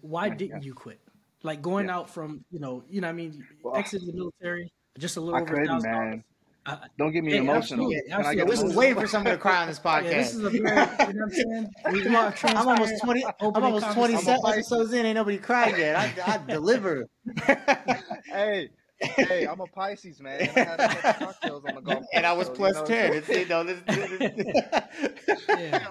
[0.02, 1.00] Why didn't you quit?
[1.44, 1.98] Like going yeah.
[1.98, 5.38] out from you know you know I mean well, exited the military just a little
[5.38, 6.24] I over a thousand man.
[6.66, 7.86] Uh, Don't get me yeah, emotional.
[7.86, 8.52] Absolutely, absolutely.
[8.52, 10.04] This is waiting for somebody to cry on this podcast.
[10.04, 12.36] Yeah, this is a very, you know what I'm saying?
[12.58, 13.26] I'm almost twenty.
[13.26, 15.06] I'm almost twenty episodes in.
[15.06, 15.96] Ain't nobody cried yet.
[15.96, 17.08] I, I deliver.
[18.26, 20.42] hey, hey, I'm a Pisces, man.
[20.56, 23.14] And I, had cocktails on the golf and I was plus you know, ten.
[23.14, 23.82] It's, you know, this,
[25.50, 25.88] yeah.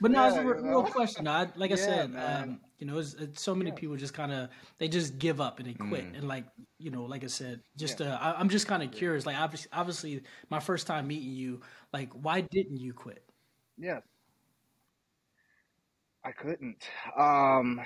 [0.00, 1.26] But no, yeah, it's a real, real question.
[1.26, 3.76] I, like I yeah, said, um, you know, it's, it's so many yeah.
[3.76, 6.12] people just kind of they just give up and they quit.
[6.12, 6.18] Mm.
[6.18, 6.44] And like
[6.78, 9.26] you know, like I said, just uh, I, am just kind of curious.
[9.26, 11.60] Like obviously, obviously, my first time meeting you,
[11.92, 13.24] like why didn't you quit?
[13.78, 14.02] Yes,
[16.24, 16.84] I couldn't.
[17.18, 17.80] Um,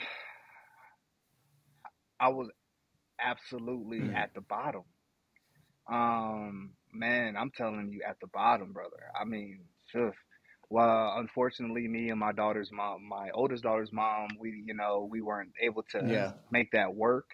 [2.18, 2.48] I was
[3.24, 4.14] absolutely mm.
[4.14, 4.82] at the bottom.
[5.90, 9.10] Um, man, I'm telling you, at the bottom, brother.
[9.18, 9.60] I mean,
[9.92, 10.16] just
[10.70, 15.20] well, unfortunately, me and my daughter's mom, my oldest daughter's mom, we, you know, we
[15.20, 16.32] weren't able to yeah.
[16.50, 17.26] make that work,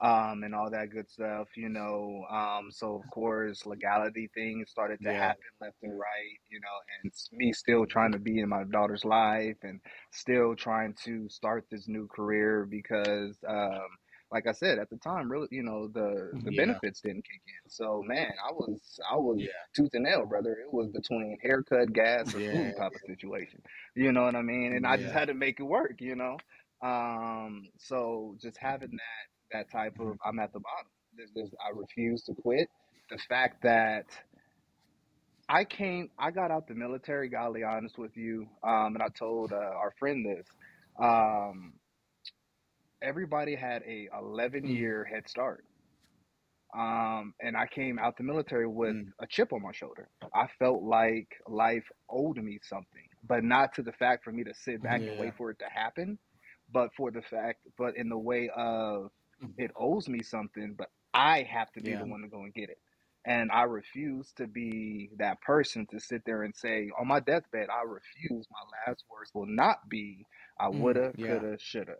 [0.00, 2.24] um, and all that good stuff, you know.
[2.30, 5.18] Um, so of course, legality things started to yeah.
[5.18, 9.04] happen left and right, you know, and me still trying to be in my daughter's
[9.04, 9.80] life and
[10.12, 13.88] still trying to start this new career because, um,
[14.30, 16.64] like I said at the time, really, you know, the the yeah.
[16.64, 17.70] benefits didn't kick in.
[17.70, 19.48] So man, I was I was yeah.
[19.74, 20.52] tooth and nail, brother.
[20.52, 22.52] It was between haircut, gas, or yeah.
[22.52, 23.62] food type of situation.
[23.94, 24.74] You know what I mean?
[24.74, 26.00] And I just had to make it work.
[26.00, 26.36] You know,
[26.82, 30.90] um, so just having that that type of I'm at the bottom.
[31.16, 32.68] There's, there's, I refuse to quit.
[33.10, 34.04] The fact that
[35.48, 37.28] I came, I got out the military.
[37.28, 40.46] Godly honest with you, um, and I told uh, our friend this.
[41.00, 41.72] Um,
[43.02, 44.76] everybody had a 11 mm.
[44.76, 45.64] year head start.
[46.76, 49.08] Um, and I came out the military with mm.
[49.20, 50.08] a chip on my shoulder.
[50.34, 54.54] I felt like life owed me something, but not to the fact for me to
[54.54, 55.12] sit back yeah.
[55.12, 56.18] and wait for it to happen,
[56.70, 59.10] but for the fact, but in the way of
[59.42, 59.50] mm.
[59.56, 62.00] it owes me something, but I have to be yeah.
[62.00, 62.78] the one to go and get it.
[63.24, 67.68] And I refuse to be that person to sit there and say, on my deathbed,
[67.68, 68.46] I refuse.
[68.50, 70.24] My last words will not be,
[70.58, 71.26] I mm, woulda, mm, yeah.
[71.26, 71.96] coulda, shoulda.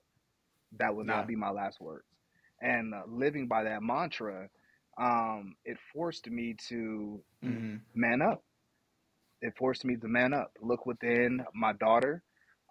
[0.77, 1.27] That will not yeah.
[1.27, 2.05] be my last words.
[2.61, 4.49] And uh, living by that mantra,
[5.01, 7.77] um, it forced me to mm-hmm.
[7.95, 8.43] man up.
[9.41, 12.23] It forced me to man up, look within my daughter.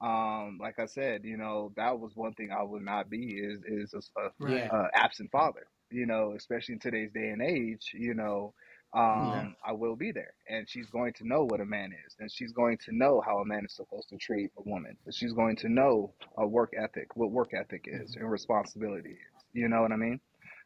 [0.02, 3.62] Um, like I said, you know, that was one thing I would not be is
[3.66, 4.70] is a, a, right.
[4.72, 5.68] a absent father.
[5.90, 7.92] You know, especially in today's day and age.
[7.94, 8.54] You know,
[8.94, 9.50] um, yeah.
[9.66, 10.34] I will be there.
[10.48, 12.16] And she's going to know what a man is.
[12.20, 14.98] And she's going to know how a man is supposed to treat a woman.
[15.12, 18.22] She's going to know a work ethic, what work ethic is mm-hmm.
[18.22, 19.44] and responsibility is.
[19.54, 20.20] You know what I mean?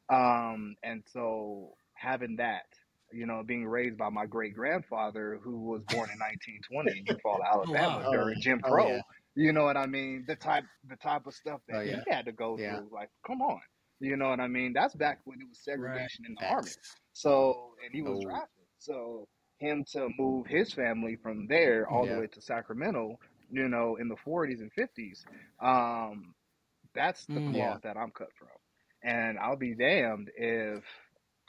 [0.10, 2.66] Um, and so having that,
[3.12, 7.46] you know, being raised by my great grandfather who was born in 1920 in Eufaula,
[7.52, 8.88] Alabama oh, during Jim oh, Crow.
[8.88, 9.02] Oh, yeah.
[9.34, 10.26] You know what I mean?
[10.28, 12.02] The type, the type of stuff that oh, yeah.
[12.06, 12.90] he had to go through.
[12.92, 13.62] Like, come on,
[14.02, 14.74] you know what I mean?
[14.74, 16.30] That's back when it was segregation right.
[16.30, 16.54] in the That's...
[16.54, 16.72] army.
[17.13, 18.30] So, and he was oh.
[18.30, 18.65] drafted.
[18.80, 23.19] So, him to move his family from there all the way to Sacramento,
[23.52, 25.24] you know, in the 40s and 50s,
[25.62, 26.34] um,
[26.95, 28.50] that's the mm, cloth that I'm cut from.
[29.04, 30.84] And I'll be damned if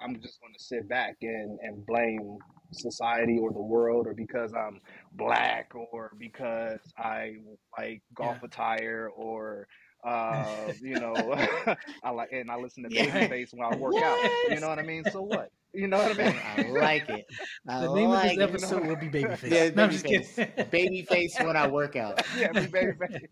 [0.01, 2.39] I'm just going to sit back and, and blame
[2.73, 4.81] society or the world or because I'm
[5.13, 7.37] black or because I
[7.79, 8.47] like golf yeah.
[8.47, 9.67] attire or
[10.05, 10.45] uh,
[10.81, 11.15] you know,
[12.03, 13.07] I like and I listen to yeah.
[13.07, 14.05] Babyface when I work yes!
[14.05, 14.31] out.
[14.55, 15.05] You know what I mean?
[15.11, 15.51] So what?
[15.73, 16.41] You know what I mean?
[16.57, 17.27] I like it.
[17.69, 18.89] I the name like of this episode it.
[18.89, 19.51] will be Babyface.
[19.51, 20.05] Yeah, no, I'm just.
[20.05, 22.21] Babyface when I work out.
[22.37, 23.27] Yeah, be Babyface.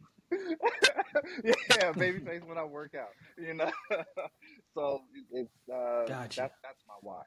[1.44, 3.11] yeah, Babyface when I work out.
[3.37, 3.70] You know.
[4.74, 5.02] so
[5.33, 6.42] it's uh, gotcha.
[6.42, 7.22] that's that's my why,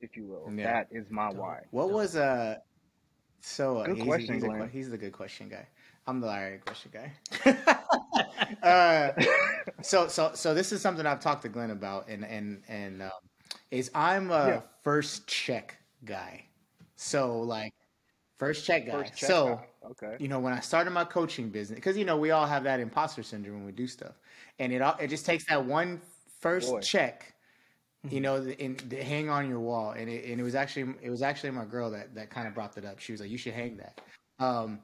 [0.00, 0.50] if you will.
[0.54, 0.72] Yeah.
[0.72, 1.60] That is my why.
[1.70, 2.56] What was uh
[3.40, 5.68] so uh, good he's, question, he's, a, he's the good question guy.
[6.06, 7.12] I'm the Larry question guy.
[8.62, 9.12] Uh,
[9.82, 13.10] so so so this is something I've talked to Glenn about, and and and um,
[13.70, 14.60] is I'm a yeah.
[14.82, 16.44] first check guy.
[16.96, 17.74] So like
[18.36, 18.92] first check guy.
[18.92, 19.66] First check so guy.
[19.90, 22.64] okay, you know when I started my coaching business, because you know we all have
[22.64, 24.14] that imposter syndrome when we do stuff,
[24.58, 26.00] and it all it just takes that one
[26.40, 26.80] first Boy.
[26.80, 27.32] check
[28.10, 31.10] you know, in, in, hang on your wall, and it, and it was actually it
[31.10, 33.00] was actually my girl that that kind of brought that up.
[33.00, 34.00] She was like, "You should hang that."
[34.38, 34.80] Um,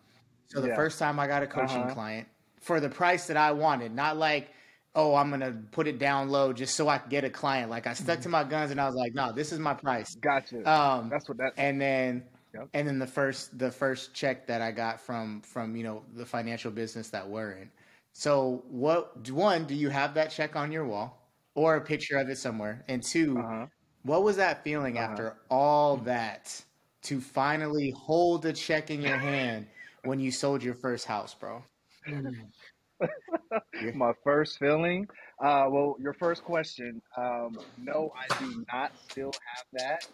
[0.47, 0.77] so the yeah.
[0.77, 1.95] first time I got a coaching uh-huh.
[1.95, 2.29] client
[2.63, 4.49] for the price that I wanted, not like,
[4.95, 7.71] oh, I'm gonna put it down low just so I can get a client.
[7.71, 10.15] Like I stuck to my guns and I was like, no, this is my price.
[10.15, 10.59] Gotcha.
[10.71, 11.53] Um, That's what that.
[11.57, 12.25] And then.
[12.55, 12.69] Yep.
[12.75, 16.27] And then the first the first check that I got from from you know the
[16.27, 17.71] financial business that we're in.
[18.13, 22.29] So what one do you have that check on your wall or a picture of
[22.29, 22.85] it somewhere?
[22.89, 23.67] And 2 uh-huh.
[24.03, 25.13] what was that feeling uh-huh.
[25.13, 26.63] after all that
[27.05, 29.67] to finally hold the check in your hand
[30.05, 31.65] when you sold your first house, bro?
[33.95, 35.07] My first feeling.
[35.43, 37.01] Uh, well, your first question.
[37.17, 40.05] Um, no, I do not still have that.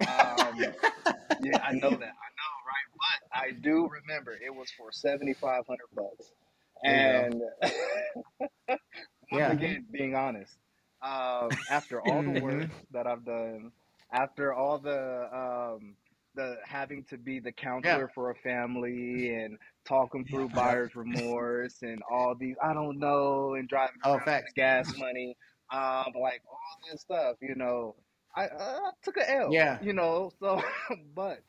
[0.00, 0.58] Um,
[1.42, 2.14] yeah, I know that.
[2.16, 2.88] I know, right?
[2.96, 6.32] But I do remember it was for seventy five hundred bucks.
[6.82, 7.42] And
[9.32, 9.52] yeah.
[9.52, 10.56] again, being honest,
[11.02, 13.72] um, after all the work that I've done,
[14.12, 15.94] after all the um,
[16.34, 18.14] the having to be the counselor yeah.
[18.14, 23.68] for a family and talking through buyer's remorse and all these I don't know and
[23.68, 24.52] driving oh, facts.
[24.54, 25.36] gas money,
[25.72, 27.36] um, like all this stuff.
[27.40, 27.96] You know,
[28.36, 29.52] I, I took an L.
[29.52, 30.30] Yeah, you know.
[30.40, 30.62] So,
[31.14, 31.42] but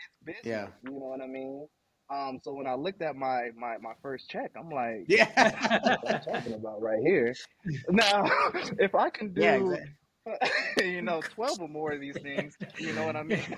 [0.00, 0.44] it's business.
[0.44, 1.68] Yeah, you know what I mean.
[2.10, 5.30] Um, so when I looked at my my my first check, I'm like, yeah,
[6.02, 7.34] what I'm talking about right here.
[7.88, 8.24] Now,
[8.78, 9.40] if I can do.
[9.40, 9.90] Yeah, exactly.
[10.90, 13.56] you know, 12 or more of these things, you know what I mean?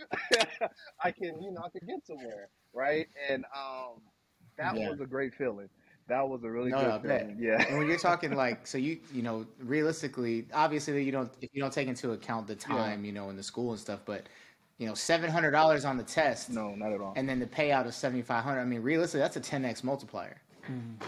[1.02, 3.06] I can, you know, I can get somewhere, right?
[3.30, 4.02] And um,
[4.56, 4.90] that yeah.
[4.90, 5.68] was a great feeling.
[6.08, 7.36] That was a really no, good feeling.
[7.38, 7.62] Yeah.
[7.68, 11.60] And when you're talking like, so you, you know, realistically, obviously you don't, if you
[11.60, 13.06] don't take into account the time, yeah.
[13.06, 14.26] you know, in the school and stuff, but
[14.78, 16.50] you know, seven hundred dollars on the test.
[16.50, 17.12] No, not at all.
[17.16, 18.60] And then the payout of seventy five hundred.
[18.60, 20.40] I mean, realistically, that's a ten x multiplier.
[20.70, 21.04] Mm-hmm.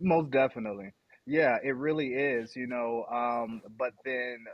[0.00, 0.92] Most definitely.
[1.26, 2.56] Yeah, it really is.
[2.56, 4.44] You know, um, but then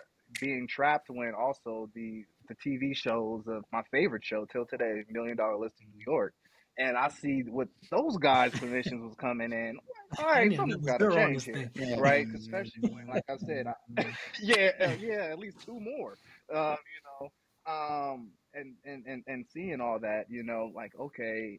[0.40, 5.36] being trapped when also the the TV shows of my favorite show till today, Million
[5.36, 6.34] Dollar Listing in New York.
[6.78, 9.78] And I see what those guys' commissions was coming in.
[10.18, 11.96] All right, something's got to change here, yeah.
[11.98, 12.26] right?
[12.34, 14.06] Especially when, like I said, I,
[14.42, 16.16] yeah, uh, yeah, at least two more.
[16.54, 16.76] Uh,
[17.20, 21.58] you know, um, and, and and and seeing all that, you know, like okay,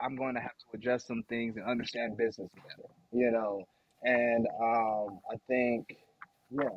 [0.00, 3.64] I'm going to have to adjust some things and understand business better, you know.
[4.02, 5.96] And um, I think,
[6.50, 6.68] yeah,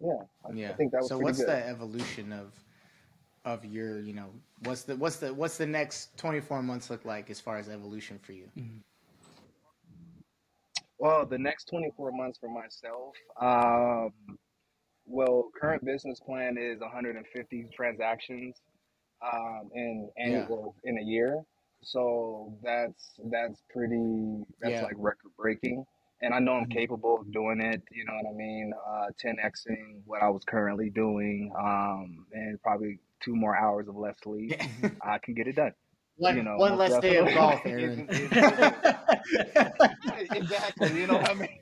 [0.00, 0.12] yeah,
[0.48, 0.70] I, yeah.
[0.70, 1.18] I think that was so.
[1.18, 1.48] What's good.
[1.48, 2.52] the evolution of
[3.44, 4.30] of your you know
[4.64, 8.18] what's the what's the what's the next 24 months look like as far as evolution
[8.18, 8.78] for you mm-hmm.
[11.00, 14.12] Well, the next 24 months for myself, um,
[15.06, 18.56] well, current business plan is 150 transactions
[19.22, 20.90] um, in annual yeah.
[20.90, 21.42] in a year.
[21.82, 24.82] So that's that's pretty that's yeah.
[24.82, 25.86] like record breaking.
[26.22, 26.78] And I know I'm mm-hmm.
[26.78, 27.82] capable of doing it.
[27.90, 28.72] You know what I mean?
[28.86, 34.16] Uh, 10xing what I was currently doing, um, and probably two more hours of less
[34.22, 34.60] sleep.
[35.02, 35.72] I can get it done.
[36.16, 38.06] One, you know, one less day of golf, Aaron.
[40.32, 41.00] exactly.
[41.00, 41.60] You know what I mean?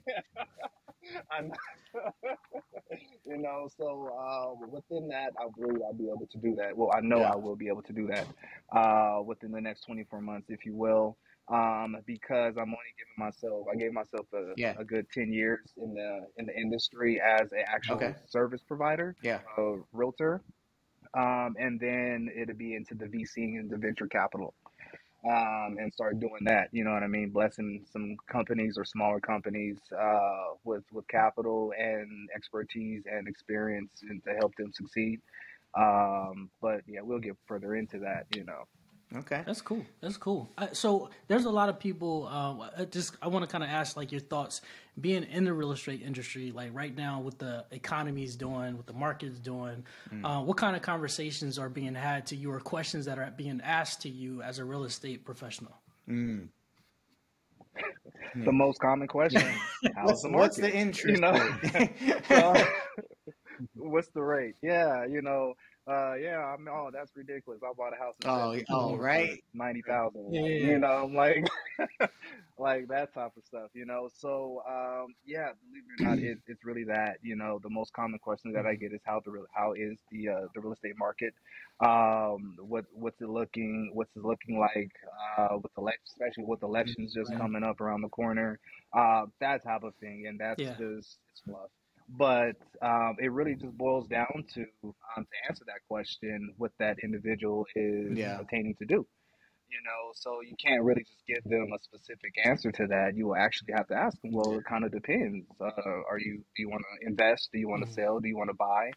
[3.25, 6.77] you know, so uh, within that, I believe I'll be able to do that.
[6.77, 7.31] Well, I know yeah.
[7.31, 8.27] I will be able to do that
[8.77, 11.17] uh, within the next 24 months, if you will,
[11.51, 14.75] um, because I'm only giving myself, I gave myself a, yeah.
[14.79, 18.15] a good 10 years in the in the industry as an actual okay.
[18.27, 20.43] service provider, yeah, a realtor
[21.15, 24.55] um, and then it'll be into the VC and the venture capital,
[25.25, 26.69] um, and start doing that.
[26.73, 27.31] You know what I mean?
[27.31, 34.23] Blessing some companies or smaller companies uh, with with capital and expertise and experience, and
[34.25, 35.21] to help them succeed.
[35.77, 38.27] Um, but yeah, we'll get further into that.
[38.35, 38.65] You know.
[39.17, 39.85] Okay, that's cool.
[40.03, 40.51] That's cool.
[40.59, 42.29] Uh, so there's a lot of people.
[42.31, 44.61] Uh, just I want to kind of ask like your thoughts
[45.01, 46.53] being in the real estate industry.
[46.53, 49.87] Like right now, what the economy is doing, what the market's doing.
[50.13, 50.25] Mm.
[50.25, 53.63] Uh, what kind of conversations are being had to you, or questions that are being
[53.65, 55.73] asked to you as a real estate professional?
[56.07, 56.49] Mm.
[58.45, 59.41] The most common question:
[59.97, 60.43] How's what's, the market?
[60.43, 61.15] What's the interest?
[61.15, 62.67] You know,
[63.75, 64.57] what's the rate?
[64.61, 65.55] Yeah, you know
[65.89, 67.61] uh, yeah, I mean, oh, that's ridiculous.
[67.63, 68.15] I bought a house.
[68.23, 70.35] In oh, oh, right, ninety thousand.
[70.35, 71.49] Yeah, yeah, you know, I'm like,
[72.59, 73.71] like that type of stuff.
[73.73, 77.19] You know, so um, yeah, believe it or not, it, it's really that.
[77.23, 80.29] You know, the most common question that I get is how the how is the
[80.29, 81.33] uh, the real estate market?
[81.81, 83.91] Um, what what's it looking?
[83.95, 84.93] What's it looking like?
[85.39, 87.41] Uh, with the especially with elections just right.
[87.41, 88.59] coming up around the corner,
[88.93, 90.75] uh, that type of thing, and that's yeah.
[90.79, 91.71] just it's fluff
[92.09, 96.97] but um, it really just boils down to um, to answer that question what that
[97.03, 98.41] individual is yeah.
[98.41, 99.07] attaining to do
[99.71, 103.27] you know so you can't really just give them a specific answer to that you
[103.27, 105.67] will actually have to ask them well it kind of depends uh,
[106.09, 108.01] are you do you want to invest do you want to mm-hmm.
[108.01, 108.91] sell do you want to buy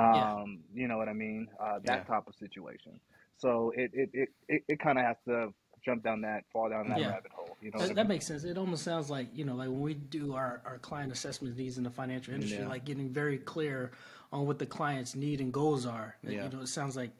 [0.00, 0.82] um, yeah.
[0.82, 2.14] you know what i mean uh, that yeah.
[2.14, 2.98] type of situation
[3.36, 5.52] so it it, it, it, it kind of has to
[5.84, 7.47] jump down that, fall down that rabbit hole.
[7.60, 8.44] You know, that, that makes sense.
[8.44, 11.78] It almost sounds like you know, like when we do our, our client assessment needs
[11.78, 12.68] in the financial industry, yeah.
[12.68, 13.92] like getting very clear
[14.32, 16.16] on what the client's need and goals are.
[16.22, 16.44] Yeah.
[16.44, 17.10] You know, it sounds like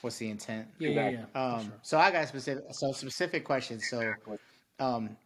[0.00, 0.68] what's the intent?
[0.78, 1.40] Yeah, yeah, yeah.
[1.40, 1.72] Um, sure.
[1.82, 3.88] So I got specific, so specific questions.
[3.88, 4.12] So,
[4.78, 5.16] um,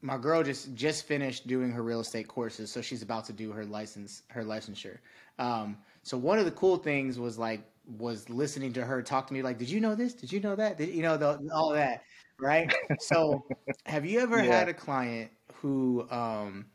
[0.00, 3.52] my girl just just finished doing her real estate courses, so she's about to do
[3.52, 4.98] her license, her licensure.
[5.38, 7.62] Um, so one of the cool things was like
[7.98, 10.14] was listening to her talk to me like, "Did you know this?
[10.14, 10.78] Did you know that?
[10.78, 12.02] Did you know the, all that?"
[12.42, 12.74] Right.
[12.98, 13.44] so,
[13.86, 14.58] have you ever yeah.
[14.58, 16.66] had a client who um,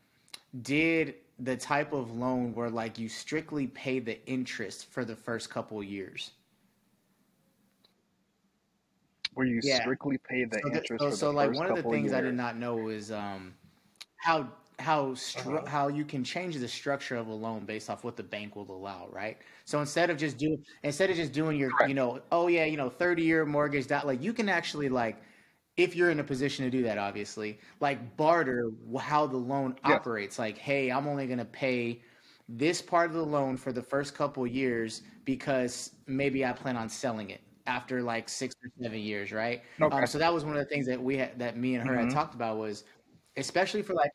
[0.62, 5.50] did the type of loan where like you strictly pay the interest for the first
[5.50, 6.30] couple years?
[9.34, 9.82] Where you yeah.
[9.82, 11.04] strictly pay the so interest.
[11.04, 12.14] The, so, so like one of the things years.
[12.14, 13.52] I did not know is um,
[14.16, 15.66] how how stru- uh-huh.
[15.66, 18.70] how you can change the structure of a loan based off what the bank will
[18.70, 19.36] allow, right?
[19.66, 22.78] So instead of just doing instead of just doing your you know oh yeah you
[22.78, 25.20] know thirty year mortgage that like you can actually like
[25.78, 29.94] if you're in a position to do that obviously like barter how the loan yeah.
[29.94, 32.02] operates like hey I'm only going to pay
[32.48, 36.88] this part of the loan for the first couple years because maybe I plan on
[36.88, 39.62] selling it after like six or seven years, right?
[39.80, 39.94] Okay.
[39.94, 41.94] Um, so that was one of the things that we had that me and her
[41.94, 42.04] mm-hmm.
[42.04, 42.84] had talked about was
[43.36, 44.10] especially for like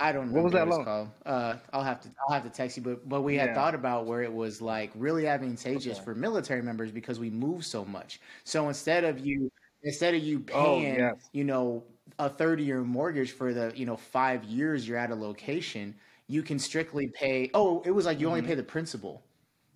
[0.00, 1.08] I don't know what was that loan called.
[1.24, 3.54] Uh, I'll have to I'll have to text you, but but we had yeah.
[3.54, 6.04] thought about where it was like really advantageous okay.
[6.04, 8.20] for military members because we move so much.
[8.42, 9.52] So instead of you
[9.82, 11.28] instead of you oh, paying, oh, yes.
[11.32, 11.84] you know,
[12.18, 15.94] a thirty year mortgage for the you know five years you're at a location,
[16.28, 17.50] you can strictly pay.
[17.54, 18.36] Oh, it was like you mm-hmm.
[18.36, 19.22] only pay the principal.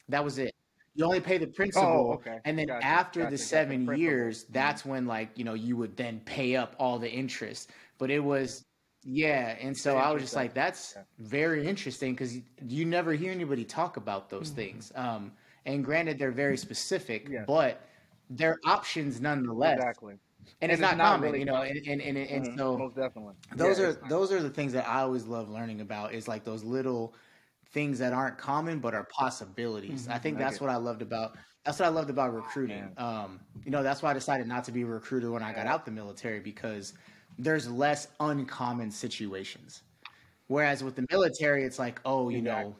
[0.08, 0.54] That was it.
[0.94, 2.38] You only pay the principal, oh, okay.
[2.46, 2.86] and then gotcha.
[2.86, 3.30] after gotcha.
[3.32, 4.52] the seven years, mm-hmm.
[4.54, 7.70] that's when like you know you would then pay up all the interest.
[7.98, 8.64] But it was
[9.08, 13.30] yeah, and so I was just like, that's very interesting because you, you, never hear
[13.30, 14.56] anybody talk about those mm-hmm.
[14.56, 14.92] things.
[14.96, 15.30] Um,
[15.64, 17.44] and granted, they're very specific, yes.
[17.46, 17.86] but
[18.30, 19.78] they're options nonetheless.
[19.78, 20.12] Exactly.
[20.12, 20.20] And,
[20.62, 22.58] and it's, it's, not, not common, really you know, and and, and, and mm-hmm.
[22.58, 25.80] so most definitely those yeah, are those are the things that I always love learning
[25.80, 27.14] about is like those little
[27.72, 30.02] things that aren't common but are possibilities.
[30.02, 30.12] Mm-hmm.
[30.12, 32.92] I think that's what I loved about that's what I loved about recruiting.
[32.96, 35.66] Um, you know, that's why I decided not to be a recruiter when I got
[35.66, 36.94] out the military because
[37.38, 39.82] there's less uncommon situations.
[40.46, 42.70] Whereas with the military, it's like, oh, you exactly.
[42.70, 42.76] know,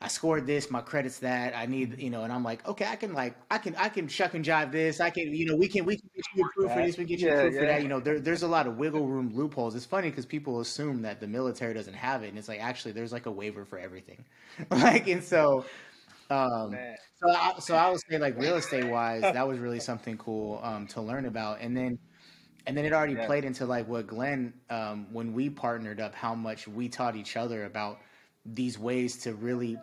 [0.00, 1.56] I scored this, my credit's that.
[1.56, 4.06] I need, you know, and I'm like, okay, I can like, I can, I can
[4.06, 5.00] shuck and jive this.
[5.00, 7.18] I can, you know, we can, we can get you approved for this, we get
[7.18, 7.60] you yeah, approved yeah.
[7.60, 7.82] for that.
[7.82, 9.74] You know, there, there's a lot of wiggle room loopholes.
[9.74, 12.92] It's funny because people assume that the military doesn't have it, and it's like actually
[12.92, 14.24] there's like a waiver for everything,
[14.70, 15.64] like, and so,
[16.30, 16.76] um,
[17.16, 20.60] so I, so I would say like real estate wise, that was really something cool
[20.62, 21.98] um, to learn about, and then.
[22.66, 23.24] And then it already yeah.
[23.24, 27.34] played into like what Glenn, um, when we partnered up, how much we taught each
[27.34, 27.98] other about
[28.54, 29.78] these ways to really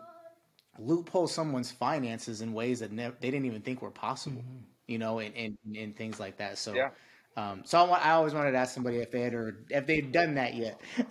[0.77, 4.63] loophole someone's finances in ways that ne- they didn't even think were possible, mm-hmm.
[4.87, 6.57] you know, and, and, and things like that.
[6.57, 6.89] So, yeah.
[7.37, 10.11] um, so I, I, always wanted to ask somebody if they had or if they've
[10.11, 10.81] done that yet.
[10.99, 11.07] um,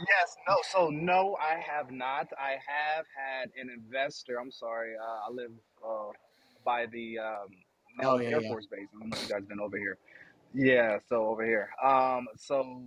[0.00, 0.56] yes, no.
[0.70, 2.28] So no, I have not.
[2.38, 4.38] I have had an investor.
[4.40, 4.94] I'm sorry.
[4.96, 5.52] Uh, I live
[5.86, 6.10] uh,
[6.64, 7.48] by the um,
[8.02, 8.48] oh, yeah, Air yeah.
[8.48, 8.88] Force Base.
[8.94, 9.98] I don't know if you guys been over here.
[10.54, 11.70] Yeah, so over here.
[11.84, 12.82] Um, so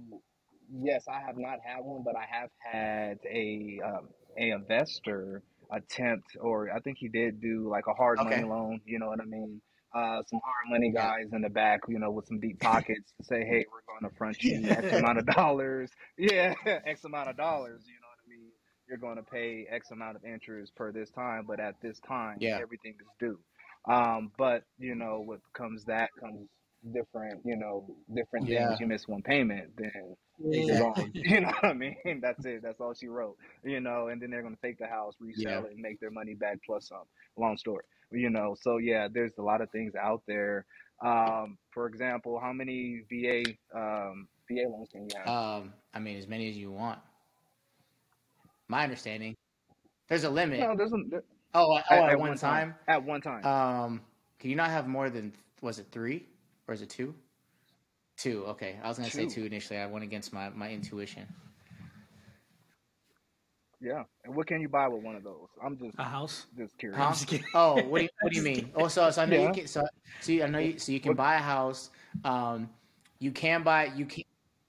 [0.72, 6.38] yes, I have not had one, but I have had a um, a investor attempt,
[6.40, 8.82] or I think he did do like a hard money loan.
[8.86, 9.62] You know what I mean?
[9.94, 13.24] Uh, some hard money guys in the back, you know, with some deep pockets to
[13.26, 16.54] say, "Hey, we're going to front you X amount of dollars." Yeah,
[16.86, 17.84] X amount of dollars.
[17.86, 18.52] You know what I mean?
[18.88, 22.38] You're going to pay X amount of interest per this time, but at this time,
[22.40, 22.58] Yeah.
[22.62, 23.40] everything is due.
[23.92, 26.48] Um, but you know, what comes that comes
[26.94, 28.68] different, you know, different Yeah.
[28.70, 28.80] things.
[28.80, 30.94] You miss one payment, then yeah.
[31.14, 32.20] You know what I mean?
[32.22, 32.62] That's it.
[32.62, 33.38] That's all she wrote.
[33.64, 35.60] You know, and then they're gonna take the house, resell yeah.
[35.60, 37.04] it, and make their money back plus some.
[37.38, 37.84] Long story.
[38.12, 40.66] You know, so yeah, there's a lot of things out there.
[41.02, 45.28] Um, for example, how many VA um, VA loans can you have?
[45.28, 47.00] Um, I mean, as many as you want.
[48.68, 49.36] My understanding,
[50.08, 50.60] there's a limit.
[50.60, 50.98] No, there's a.
[51.10, 51.24] There,
[51.54, 52.70] oh, at, oh, at, at one, one time?
[52.70, 52.76] time?
[52.88, 53.46] At one time.
[53.46, 54.02] Um,
[54.40, 56.26] can you not have more than was it three
[56.68, 57.14] or is it two?
[58.20, 58.44] Two.
[58.48, 59.30] Okay, I was gonna two.
[59.30, 59.80] say two initially.
[59.80, 61.26] I went against my my intuition.
[63.82, 65.48] Yeah, and what can you buy with one of those?
[65.64, 66.48] I'm just a house.
[66.58, 67.00] Just curious.
[67.00, 67.14] Huh?
[67.14, 68.72] Just oh, what do you what do you mean?
[68.76, 69.48] Oh, so, so I know yeah.
[69.48, 69.68] you can.
[69.68, 69.88] So,
[70.20, 70.78] so I know you.
[70.78, 71.92] So you can buy a house.
[72.26, 72.70] Um,
[73.20, 74.26] you can buy you can,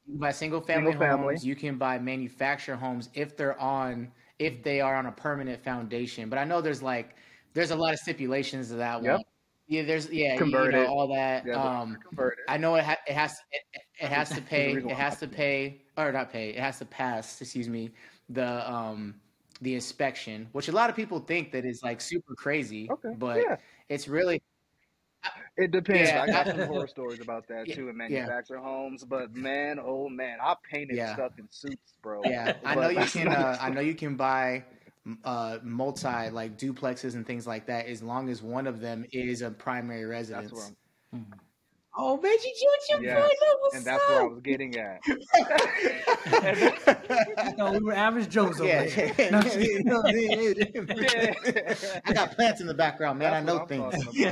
[0.07, 1.21] you can buy single family single homes.
[1.25, 1.37] Family.
[1.43, 6.29] You can buy manufactured homes if they're on if they are on a permanent foundation.
[6.29, 7.17] But I know there's like
[7.53, 9.13] there's a lot of stipulations to that yep.
[9.15, 9.25] one.
[9.71, 10.81] Yeah, there's yeah, converted.
[10.81, 11.47] you know, all that.
[11.47, 11.97] Yeah, um,
[12.49, 13.63] I know it, ha- it has it,
[14.01, 17.41] it has to pay it has to pay or not pay it has to pass.
[17.41, 17.93] Excuse me,
[18.29, 19.15] the um
[19.61, 22.91] the inspection, which a lot of people think that is like super crazy.
[22.91, 23.57] Okay, but yeah.
[23.89, 24.43] it's really
[25.57, 26.11] it depends.
[26.11, 26.23] Yeah.
[26.23, 29.05] I got some horror stories about that too in manufactured homes.
[29.05, 32.23] But man, oh man, I painted stuff in suits, bro.
[32.25, 33.29] Yeah, I know you can.
[33.29, 34.65] Uh, I know you can buy
[35.25, 39.43] uh, multi like duplexes and things like that as long as one of them is
[39.43, 40.51] a primary residence.
[40.51, 40.73] That's
[41.13, 41.33] where mm-hmm.
[41.97, 43.03] Oh, Reggie Jr.
[43.03, 43.31] Yes.
[43.75, 44.11] and that's up?
[44.11, 45.01] where I was getting at.
[47.59, 48.85] no, we were average Joes over yeah.
[48.85, 49.13] here.
[49.19, 49.43] yeah.
[52.05, 53.45] I got plants in the background, man.
[53.45, 54.07] That's I know things.
[54.13, 54.31] yeah,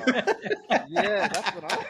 [1.28, 1.84] that's what I.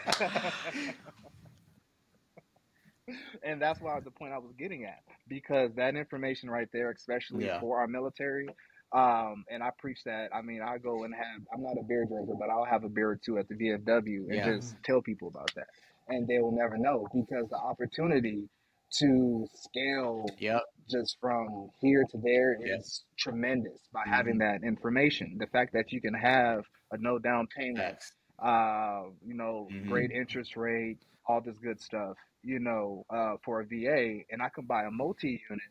[3.42, 7.44] and that's why the point I was getting at because that information right there, especially
[7.44, 7.60] yeah.
[7.60, 8.48] for our military,
[8.92, 10.30] um, and I preach that.
[10.34, 11.42] I mean, I go and have.
[11.52, 14.28] I'm not a beer drinker, but I'll have a beer or two at the VFW
[14.28, 14.56] and yeah.
[14.56, 15.66] just tell people about that,
[16.08, 18.48] and they will never know because the opportunity
[18.90, 20.62] to scale yep.
[20.90, 23.02] just from here to there is yes.
[23.18, 24.10] tremendous by mm-hmm.
[24.10, 25.36] having that information.
[25.38, 27.98] The fact that you can have a no down payment,
[28.42, 29.90] uh, you know, mm-hmm.
[29.90, 34.48] great interest rate, all this good stuff you know, uh, for a VA, and I
[34.48, 35.62] can buy a multi unit.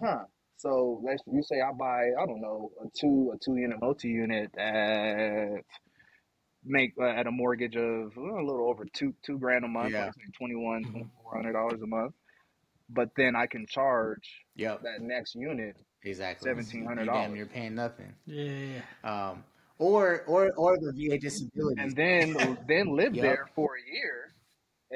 [0.00, 0.24] Huh.
[0.62, 4.08] So let's you say I buy I don't know a two a two unit multi
[4.08, 5.64] unit at
[6.64, 9.92] make uh, at a mortgage of well, a little over two two grand a month,
[9.92, 10.06] yeah.
[10.06, 11.02] like twenty one mm-hmm.
[11.20, 12.14] four hundred dollars a month.
[12.88, 14.82] But then I can charge yep.
[14.82, 17.36] that next unit exactly seventeen hundred dollars.
[17.36, 18.14] You're paying nothing.
[18.26, 18.82] Yeah.
[19.02, 19.42] Um.
[19.78, 21.80] Or or or the VA disability.
[21.80, 23.24] And then then live yep.
[23.24, 24.32] there for a year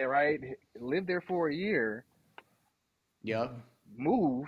[0.04, 0.40] right?
[0.78, 2.04] Live there for a year.
[3.22, 3.54] Yep.
[3.96, 4.46] Move,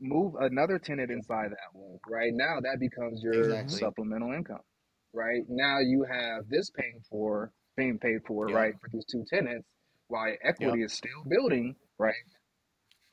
[0.00, 1.98] move another tenant inside that one.
[2.08, 3.78] Right now, that becomes your exactly.
[3.78, 4.60] supplemental income.
[5.12, 8.56] Right now, you have this paying for, being paid for, yep.
[8.56, 9.66] right, for these two tenants,
[10.08, 11.74] while equity is still building.
[11.98, 12.14] Right.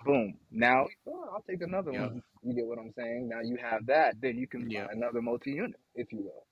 [0.06, 0.34] Boom.
[0.52, 2.02] Now, oh, I'll take another yep.
[2.02, 2.22] one.
[2.44, 3.30] You get what I'm saying?
[3.30, 6.46] Now you have that, then you can buy another multi-unit, if you will.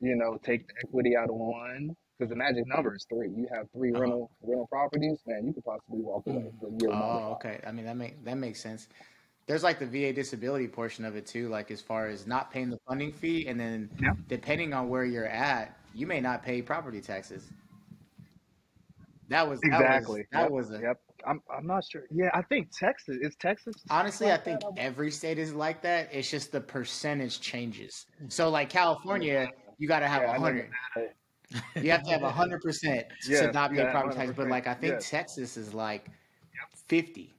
[0.00, 3.30] You know, take the equity out of one, because the magic number is three.
[3.30, 4.00] You have 3 uh-huh.
[4.00, 5.46] rental rental properties, man.
[5.46, 7.60] You could possibly walk away with year Oh, okay.
[7.66, 8.88] I mean that make that makes sense.
[9.46, 12.70] There's like the VA disability portion of it too, like as far as not paying
[12.70, 14.12] the funding fee, and then yeah.
[14.28, 17.50] depending on where you're at, you may not pay property taxes.
[19.28, 20.82] That was exactly that was, that yep.
[20.82, 21.00] was a yep.
[21.26, 22.02] I'm I'm not sure.
[22.10, 23.76] Yeah, I think Texas is Texas.
[23.88, 24.72] Honestly, like I think that?
[24.76, 26.08] every state is like that.
[26.12, 28.06] It's just the percentage changes.
[28.16, 28.28] Mm-hmm.
[28.28, 30.70] So like California, you got to have a yeah, hundred.
[31.76, 34.32] you have to have a hundred percent to not pay property tax.
[34.36, 35.00] But like I think.
[35.00, 36.06] Texas is like
[36.88, 37.34] fifty.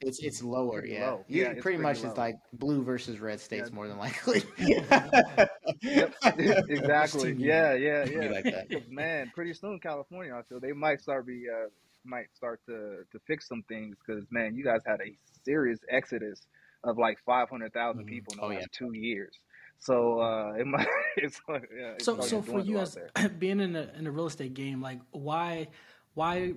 [0.00, 1.10] It's it's lower, it's yeah.
[1.10, 1.24] Low.
[1.26, 2.10] yeah it's pretty much low.
[2.10, 3.74] it's like blue versus red states yeah.
[3.74, 4.42] more than likely.
[4.58, 6.14] yep,
[6.68, 7.32] exactly.
[7.38, 8.30] yeah, yeah, yeah.
[8.30, 8.82] Like that.
[8.90, 11.68] Man, pretty soon California, I feel they might start be uh,
[12.04, 16.42] might start to to fix some things because man, you guys had a serious exodus
[16.84, 18.14] of like five hundred thousand mm mm-hmm.
[18.14, 18.86] people in the oh, last yeah.
[18.86, 19.34] two years.
[19.78, 20.86] So uh, it might.
[21.18, 22.98] It's, yeah, it's so so for you as
[23.38, 25.68] being in a in a real estate game, like why
[26.12, 26.52] why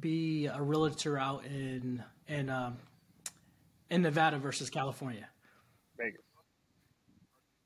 [0.00, 2.76] be a realtor out in in um,
[3.90, 5.28] in Nevada versus California?
[5.98, 6.20] Vegas.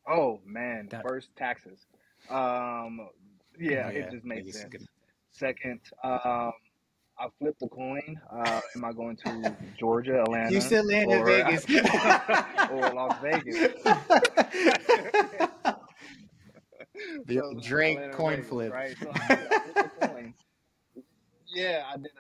[0.09, 1.87] Oh man, that, first taxes.
[2.31, 3.09] Um,
[3.59, 4.89] yeah, oh, yeah, it just makes Vegas sense.
[5.31, 6.53] Second, um,
[7.19, 8.21] I flipped the coin.
[8.31, 10.53] Uh, am I going to Georgia, Atlanta?
[10.53, 11.65] You still land in Vegas
[12.71, 13.73] or Las Vegas?
[17.27, 18.73] the so, Drake coin Vegas, flip.
[18.73, 18.97] Right.
[19.01, 20.35] So I, coin.
[21.47, 22.11] Yeah, I did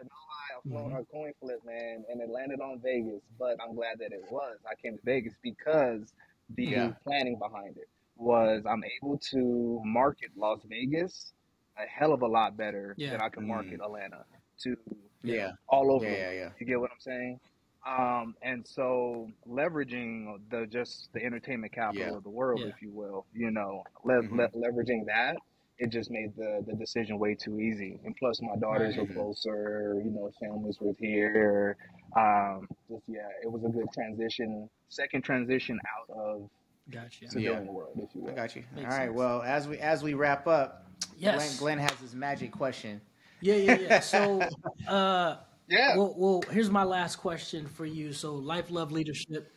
[0.67, 0.97] mm-hmm.
[0.97, 3.23] a coin flip, man, and it landed on Vegas.
[3.39, 4.59] But I'm glad that it was.
[4.69, 6.13] I came to Vegas because
[6.55, 6.93] the yeah.
[7.05, 11.33] planning behind it was I'm able to market Las Vegas
[11.79, 13.11] a hell of a lot better yeah.
[13.13, 13.85] than I can market mm.
[13.85, 14.25] Atlanta
[14.63, 14.77] to
[15.23, 16.05] yeah all over.
[16.07, 16.49] Yeah, yeah.
[16.59, 17.41] You get what I'm saying?
[17.87, 23.27] Um, and so leveraging the just the entertainment capital of the world, if you will,
[23.33, 24.41] you know, le- mm-hmm.
[24.41, 25.37] le- leveraging that,
[25.79, 28.01] it just made the the decision way too easy.
[28.05, 31.77] And plus, my daughters were closer, you know, families were here.
[32.17, 36.51] Um, just yeah, it was a good transition, second transition out of
[36.91, 37.29] Gotcha.
[37.29, 37.71] Civilian yeah.
[37.71, 38.31] world, if you will.
[38.31, 38.63] I got you.
[38.75, 39.07] Makes All right.
[39.07, 39.17] Sense.
[39.17, 41.59] Well, as we as we wrap up, yes.
[41.59, 43.01] Glenn, Glenn has his magic question.
[43.41, 44.01] Yeah, yeah, yeah.
[44.01, 44.41] So,
[44.89, 45.37] uh,
[45.69, 45.97] yeah.
[45.97, 48.13] Well, well, here's my last question for you.
[48.13, 49.53] So, life, love, leadership.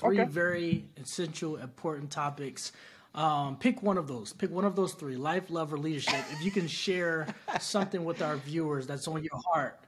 [0.00, 0.30] Three okay.
[0.30, 2.72] very essential, important topics.
[3.14, 4.32] Um, pick one of those.
[4.32, 6.24] Pick one of those three: life, love, or leadership.
[6.32, 7.26] if you can share
[7.60, 9.80] something with our viewers that's on your heart,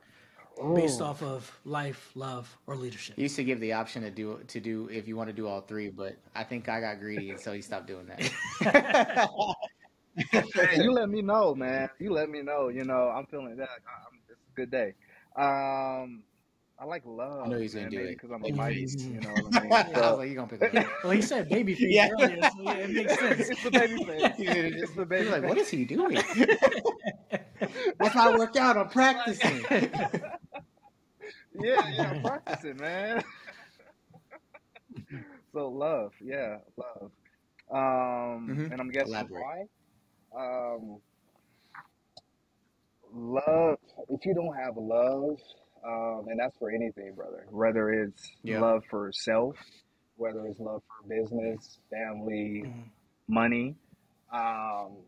[0.74, 3.16] based off of life, love, or leadership.
[3.16, 5.46] He used to give the option to do to do if you want to do
[5.46, 8.20] all three, but I think I got greedy, and so he stopped doing that.
[10.16, 11.88] hey, you let me know, man.
[11.98, 12.68] You let me know.
[12.68, 13.68] You know, I'm feeling that.
[13.68, 14.94] I'm, it's a good day.
[15.36, 16.22] Um,
[16.80, 17.44] I like love.
[17.44, 18.86] I know he's gonna do it because I'm a mighty.
[18.98, 19.94] You know what I mean?
[19.94, 20.86] So, I was like, you gonna pick it up.
[21.04, 22.08] well, he said baby face yeah.
[22.18, 23.50] earlier, so yeah, it makes sense.
[23.50, 24.32] it's the baby face.
[24.38, 25.28] it's the baby.
[25.28, 26.22] Like, what is he doing?
[27.98, 28.78] That's how I work out.
[28.78, 29.62] I'm practicing.
[29.70, 30.08] yeah,
[31.60, 33.24] yeah, I'm practicing, man.
[35.52, 37.10] so love, yeah, love.
[37.70, 38.72] Um, mm-hmm.
[38.72, 39.42] and I'm guessing Elaborate.
[39.42, 39.64] why
[40.36, 41.00] um,
[43.14, 43.78] love.
[44.08, 45.38] If you don't have love,
[45.86, 47.46] um, and that's for anything, brother.
[47.50, 48.60] Whether it's yeah.
[48.60, 49.56] love for self,
[50.16, 52.80] whether it's love for business, family, mm-hmm.
[53.28, 53.74] money,
[54.32, 54.98] um,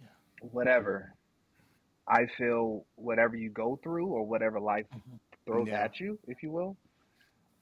[0.00, 0.08] yeah.
[0.40, 1.14] whatever.
[2.06, 5.16] I feel whatever you go through or whatever life mm-hmm.
[5.46, 5.82] throws yeah.
[5.84, 6.76] at you, if you will,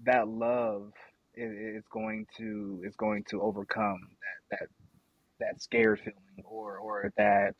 [0.05, 0.93] that love
[1.35, 4.01] is, is going to is going to overcome
[4.51, 4.69] that that
[5.39, 7.55] that scared feeling or or that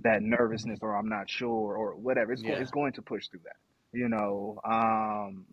[0.00, 2.32] that nervousness or I'm not sure or whatever.
[2.32, 2.56] It's yeah.
[2.56, 3.56] go, it's going to push through that.
[3.94, 5.46] You know, um,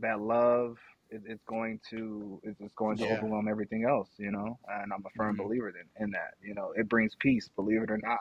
[0.00, 0.78] that love
[1.10, 3.14] it, it's going to it's, it's going to yeah.
[3.14, 4.08] overwhelm everything else.
[4.16, 5.44] You know, and I'm a firm mm-hmm.
[5.44, 6.34] believer in, in that.
[6.42, 7.48] You know, it brings peace.
[7.54, 8.18] Believe it or not,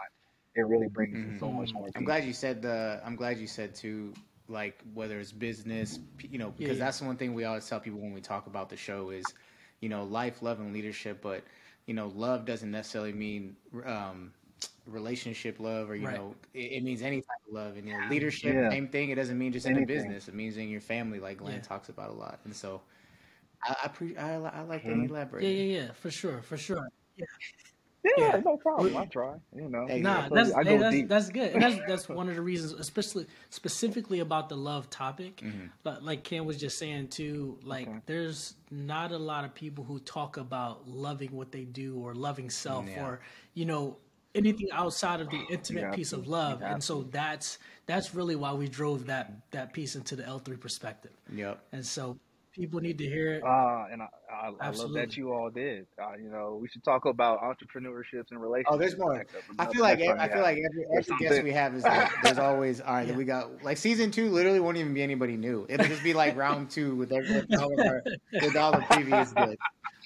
[0.56, 1.40] it really brings mm-hmm.
[1.40, 1.86] so much more.
[1.86, 1.94] Peace.
[1.96, 3.02] I'm glad you said the.
[3.06, 4.14] I'm glad you said too.
[4.48, 8.02] Like whether it's business, you know, because yeah, that's one thing we always tell people
[8.02, 9.24] when we talk about the show is,
[9.80, 11.44] you know, life, love, and leadership, but
[11.86, 13.56] you know, love doesn't necessarily mean
[13.86, 14.34] um,
[14.88, 16.18] relationship love or you right.
[16.18, 18.70] know it, it, means any type of love and you know leadership yeah.
[18.70, 19.84] same thing it doesn't mean just Anything.
[19.84, 21.62] in the business it means in your family like glenn yeah.
[21.62, 22.82] talks about a lot and so
[23.64, 25.04] i i, pre- I, I like mm-hmm.
[25.04, 27.26] that elaborate yeah yeah yeah for sure for sure yeah
[28.04, 28.98] yeah, yeah, no problem.
[28.98, 29.36] I try.
[29.56, 31.54] You know, nah, that's hey, that's, that's good.
[31.54, 35.38] And that's that's one of the reasons, especially specifically about the love topic.
[35.38, 35.68] Mm-hmm.
[35.84, 38.00] But like Ken was just saying too, like okay.
[38.08, 42.50] there's not a lot of people who talk about loving what they do or loving
[42.50, 43.06] self yeah.
[43.06, 43.20] or
[43.54, 43.98] you know
[44.36, 46.62] anything outside of the intimate yeah, piece of love.
[46.62, 50.58] And so that's that's really why we drove that that piece into the L three
[50.58, 51.12] perspective.
[51.34, 51.62] Yep.
[51.72, 52.18] And so
[52.54, 53.44] People need to hear it.
[53.44, 55.88] Uh, and I, I, I love that you all did.
[55.98, 58.74] Uh, you know, we should talk about entrepreneurships and relationships.
[58.74, 59.26] Oh, there's more.
[59.58, 62.82] I feel like I feel like every, every guest we have is like, there's always
[62.82, 63.08] all right.
[63.08, 63.16] Yeah.
[63.16, 64.30] We got like season two.
[64.30, 65.66] Literally, won't even be anybody new.
[65.70, 68.04] It'll just be like round two with every with all, our,
[68.34, 69.58] with all the previous good.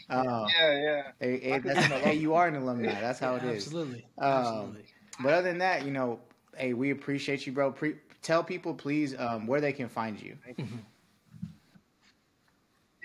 [0.09, 1.01] Uh, yeah, yeah.
[1.19, 2.99] Hey, hey, hey, you are an alumni.
[2.99, 3.65] That's how yeah, it is.
[3.65, 4.05] Absolutely.
[4.17, 4.85] Um, absolutely.
[5.23, 6.19] But other than that, you know,
[6.57, 7.71] hey, we appreciate you, bro.
[7.71, 10.37] Pre- tell people, please, um, where they can find you.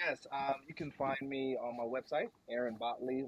[0.06, 3.26] Yes, um, you can find me on my website, aaronbottley,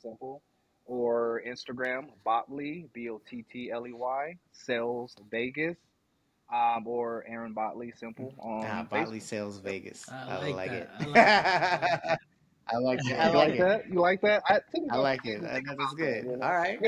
[0.00, 0.42] simple,
[0.86, 5.76] or Instagram, Bottley, B O T T L E Y, Sells Vegas,
[6.50, 8.34] um, or Aaron Bottley, simple.
[8.38, 10.08] On ah, Bottley Sells Vegas.
[10.10, 12.18] I, I like, like it.
[12.70, 13.20] I like that.
[13.20, 13.88] I like, that.
[13.88, 14.42] You like that?
[14.46, 15.42] I, I like it.
[15.42, 16.26] That, that's good.
[16.42, 16.78] All right.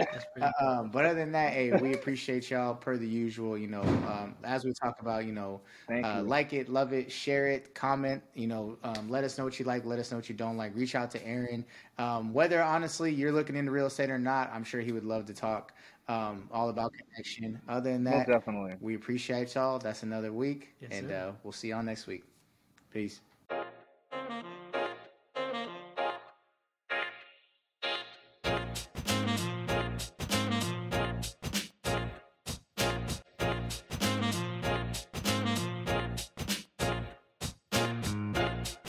[0.41, 3.57] Uh, um, but other than that, hey, we appreciate y'all per the usual.
[3.57, 7.49] You know, um, as we talk about, you know, uh, like it, love it, share
[7.49, 8.23] it, comment.
[8.35, 9.85] You know, um, let us know what you like.
[9.85, 10.75] Let us know what you don't like.
[10.75, 11.65] Reach out to Aaron.
[11.99, 15.27] Um, whether honestly you're looking into real estate or not, I'm sure he would love
[15.27, 15.73] to talk.
[16.11, 17.61] Um, all about connection.
[17.69, 19.79] Other than that, Most definitely, we appreciate y'all.
[19.79, 22.25] That's another week, yes, and uh, we'll see y'all next week.
[22.93, 23.21] Peace.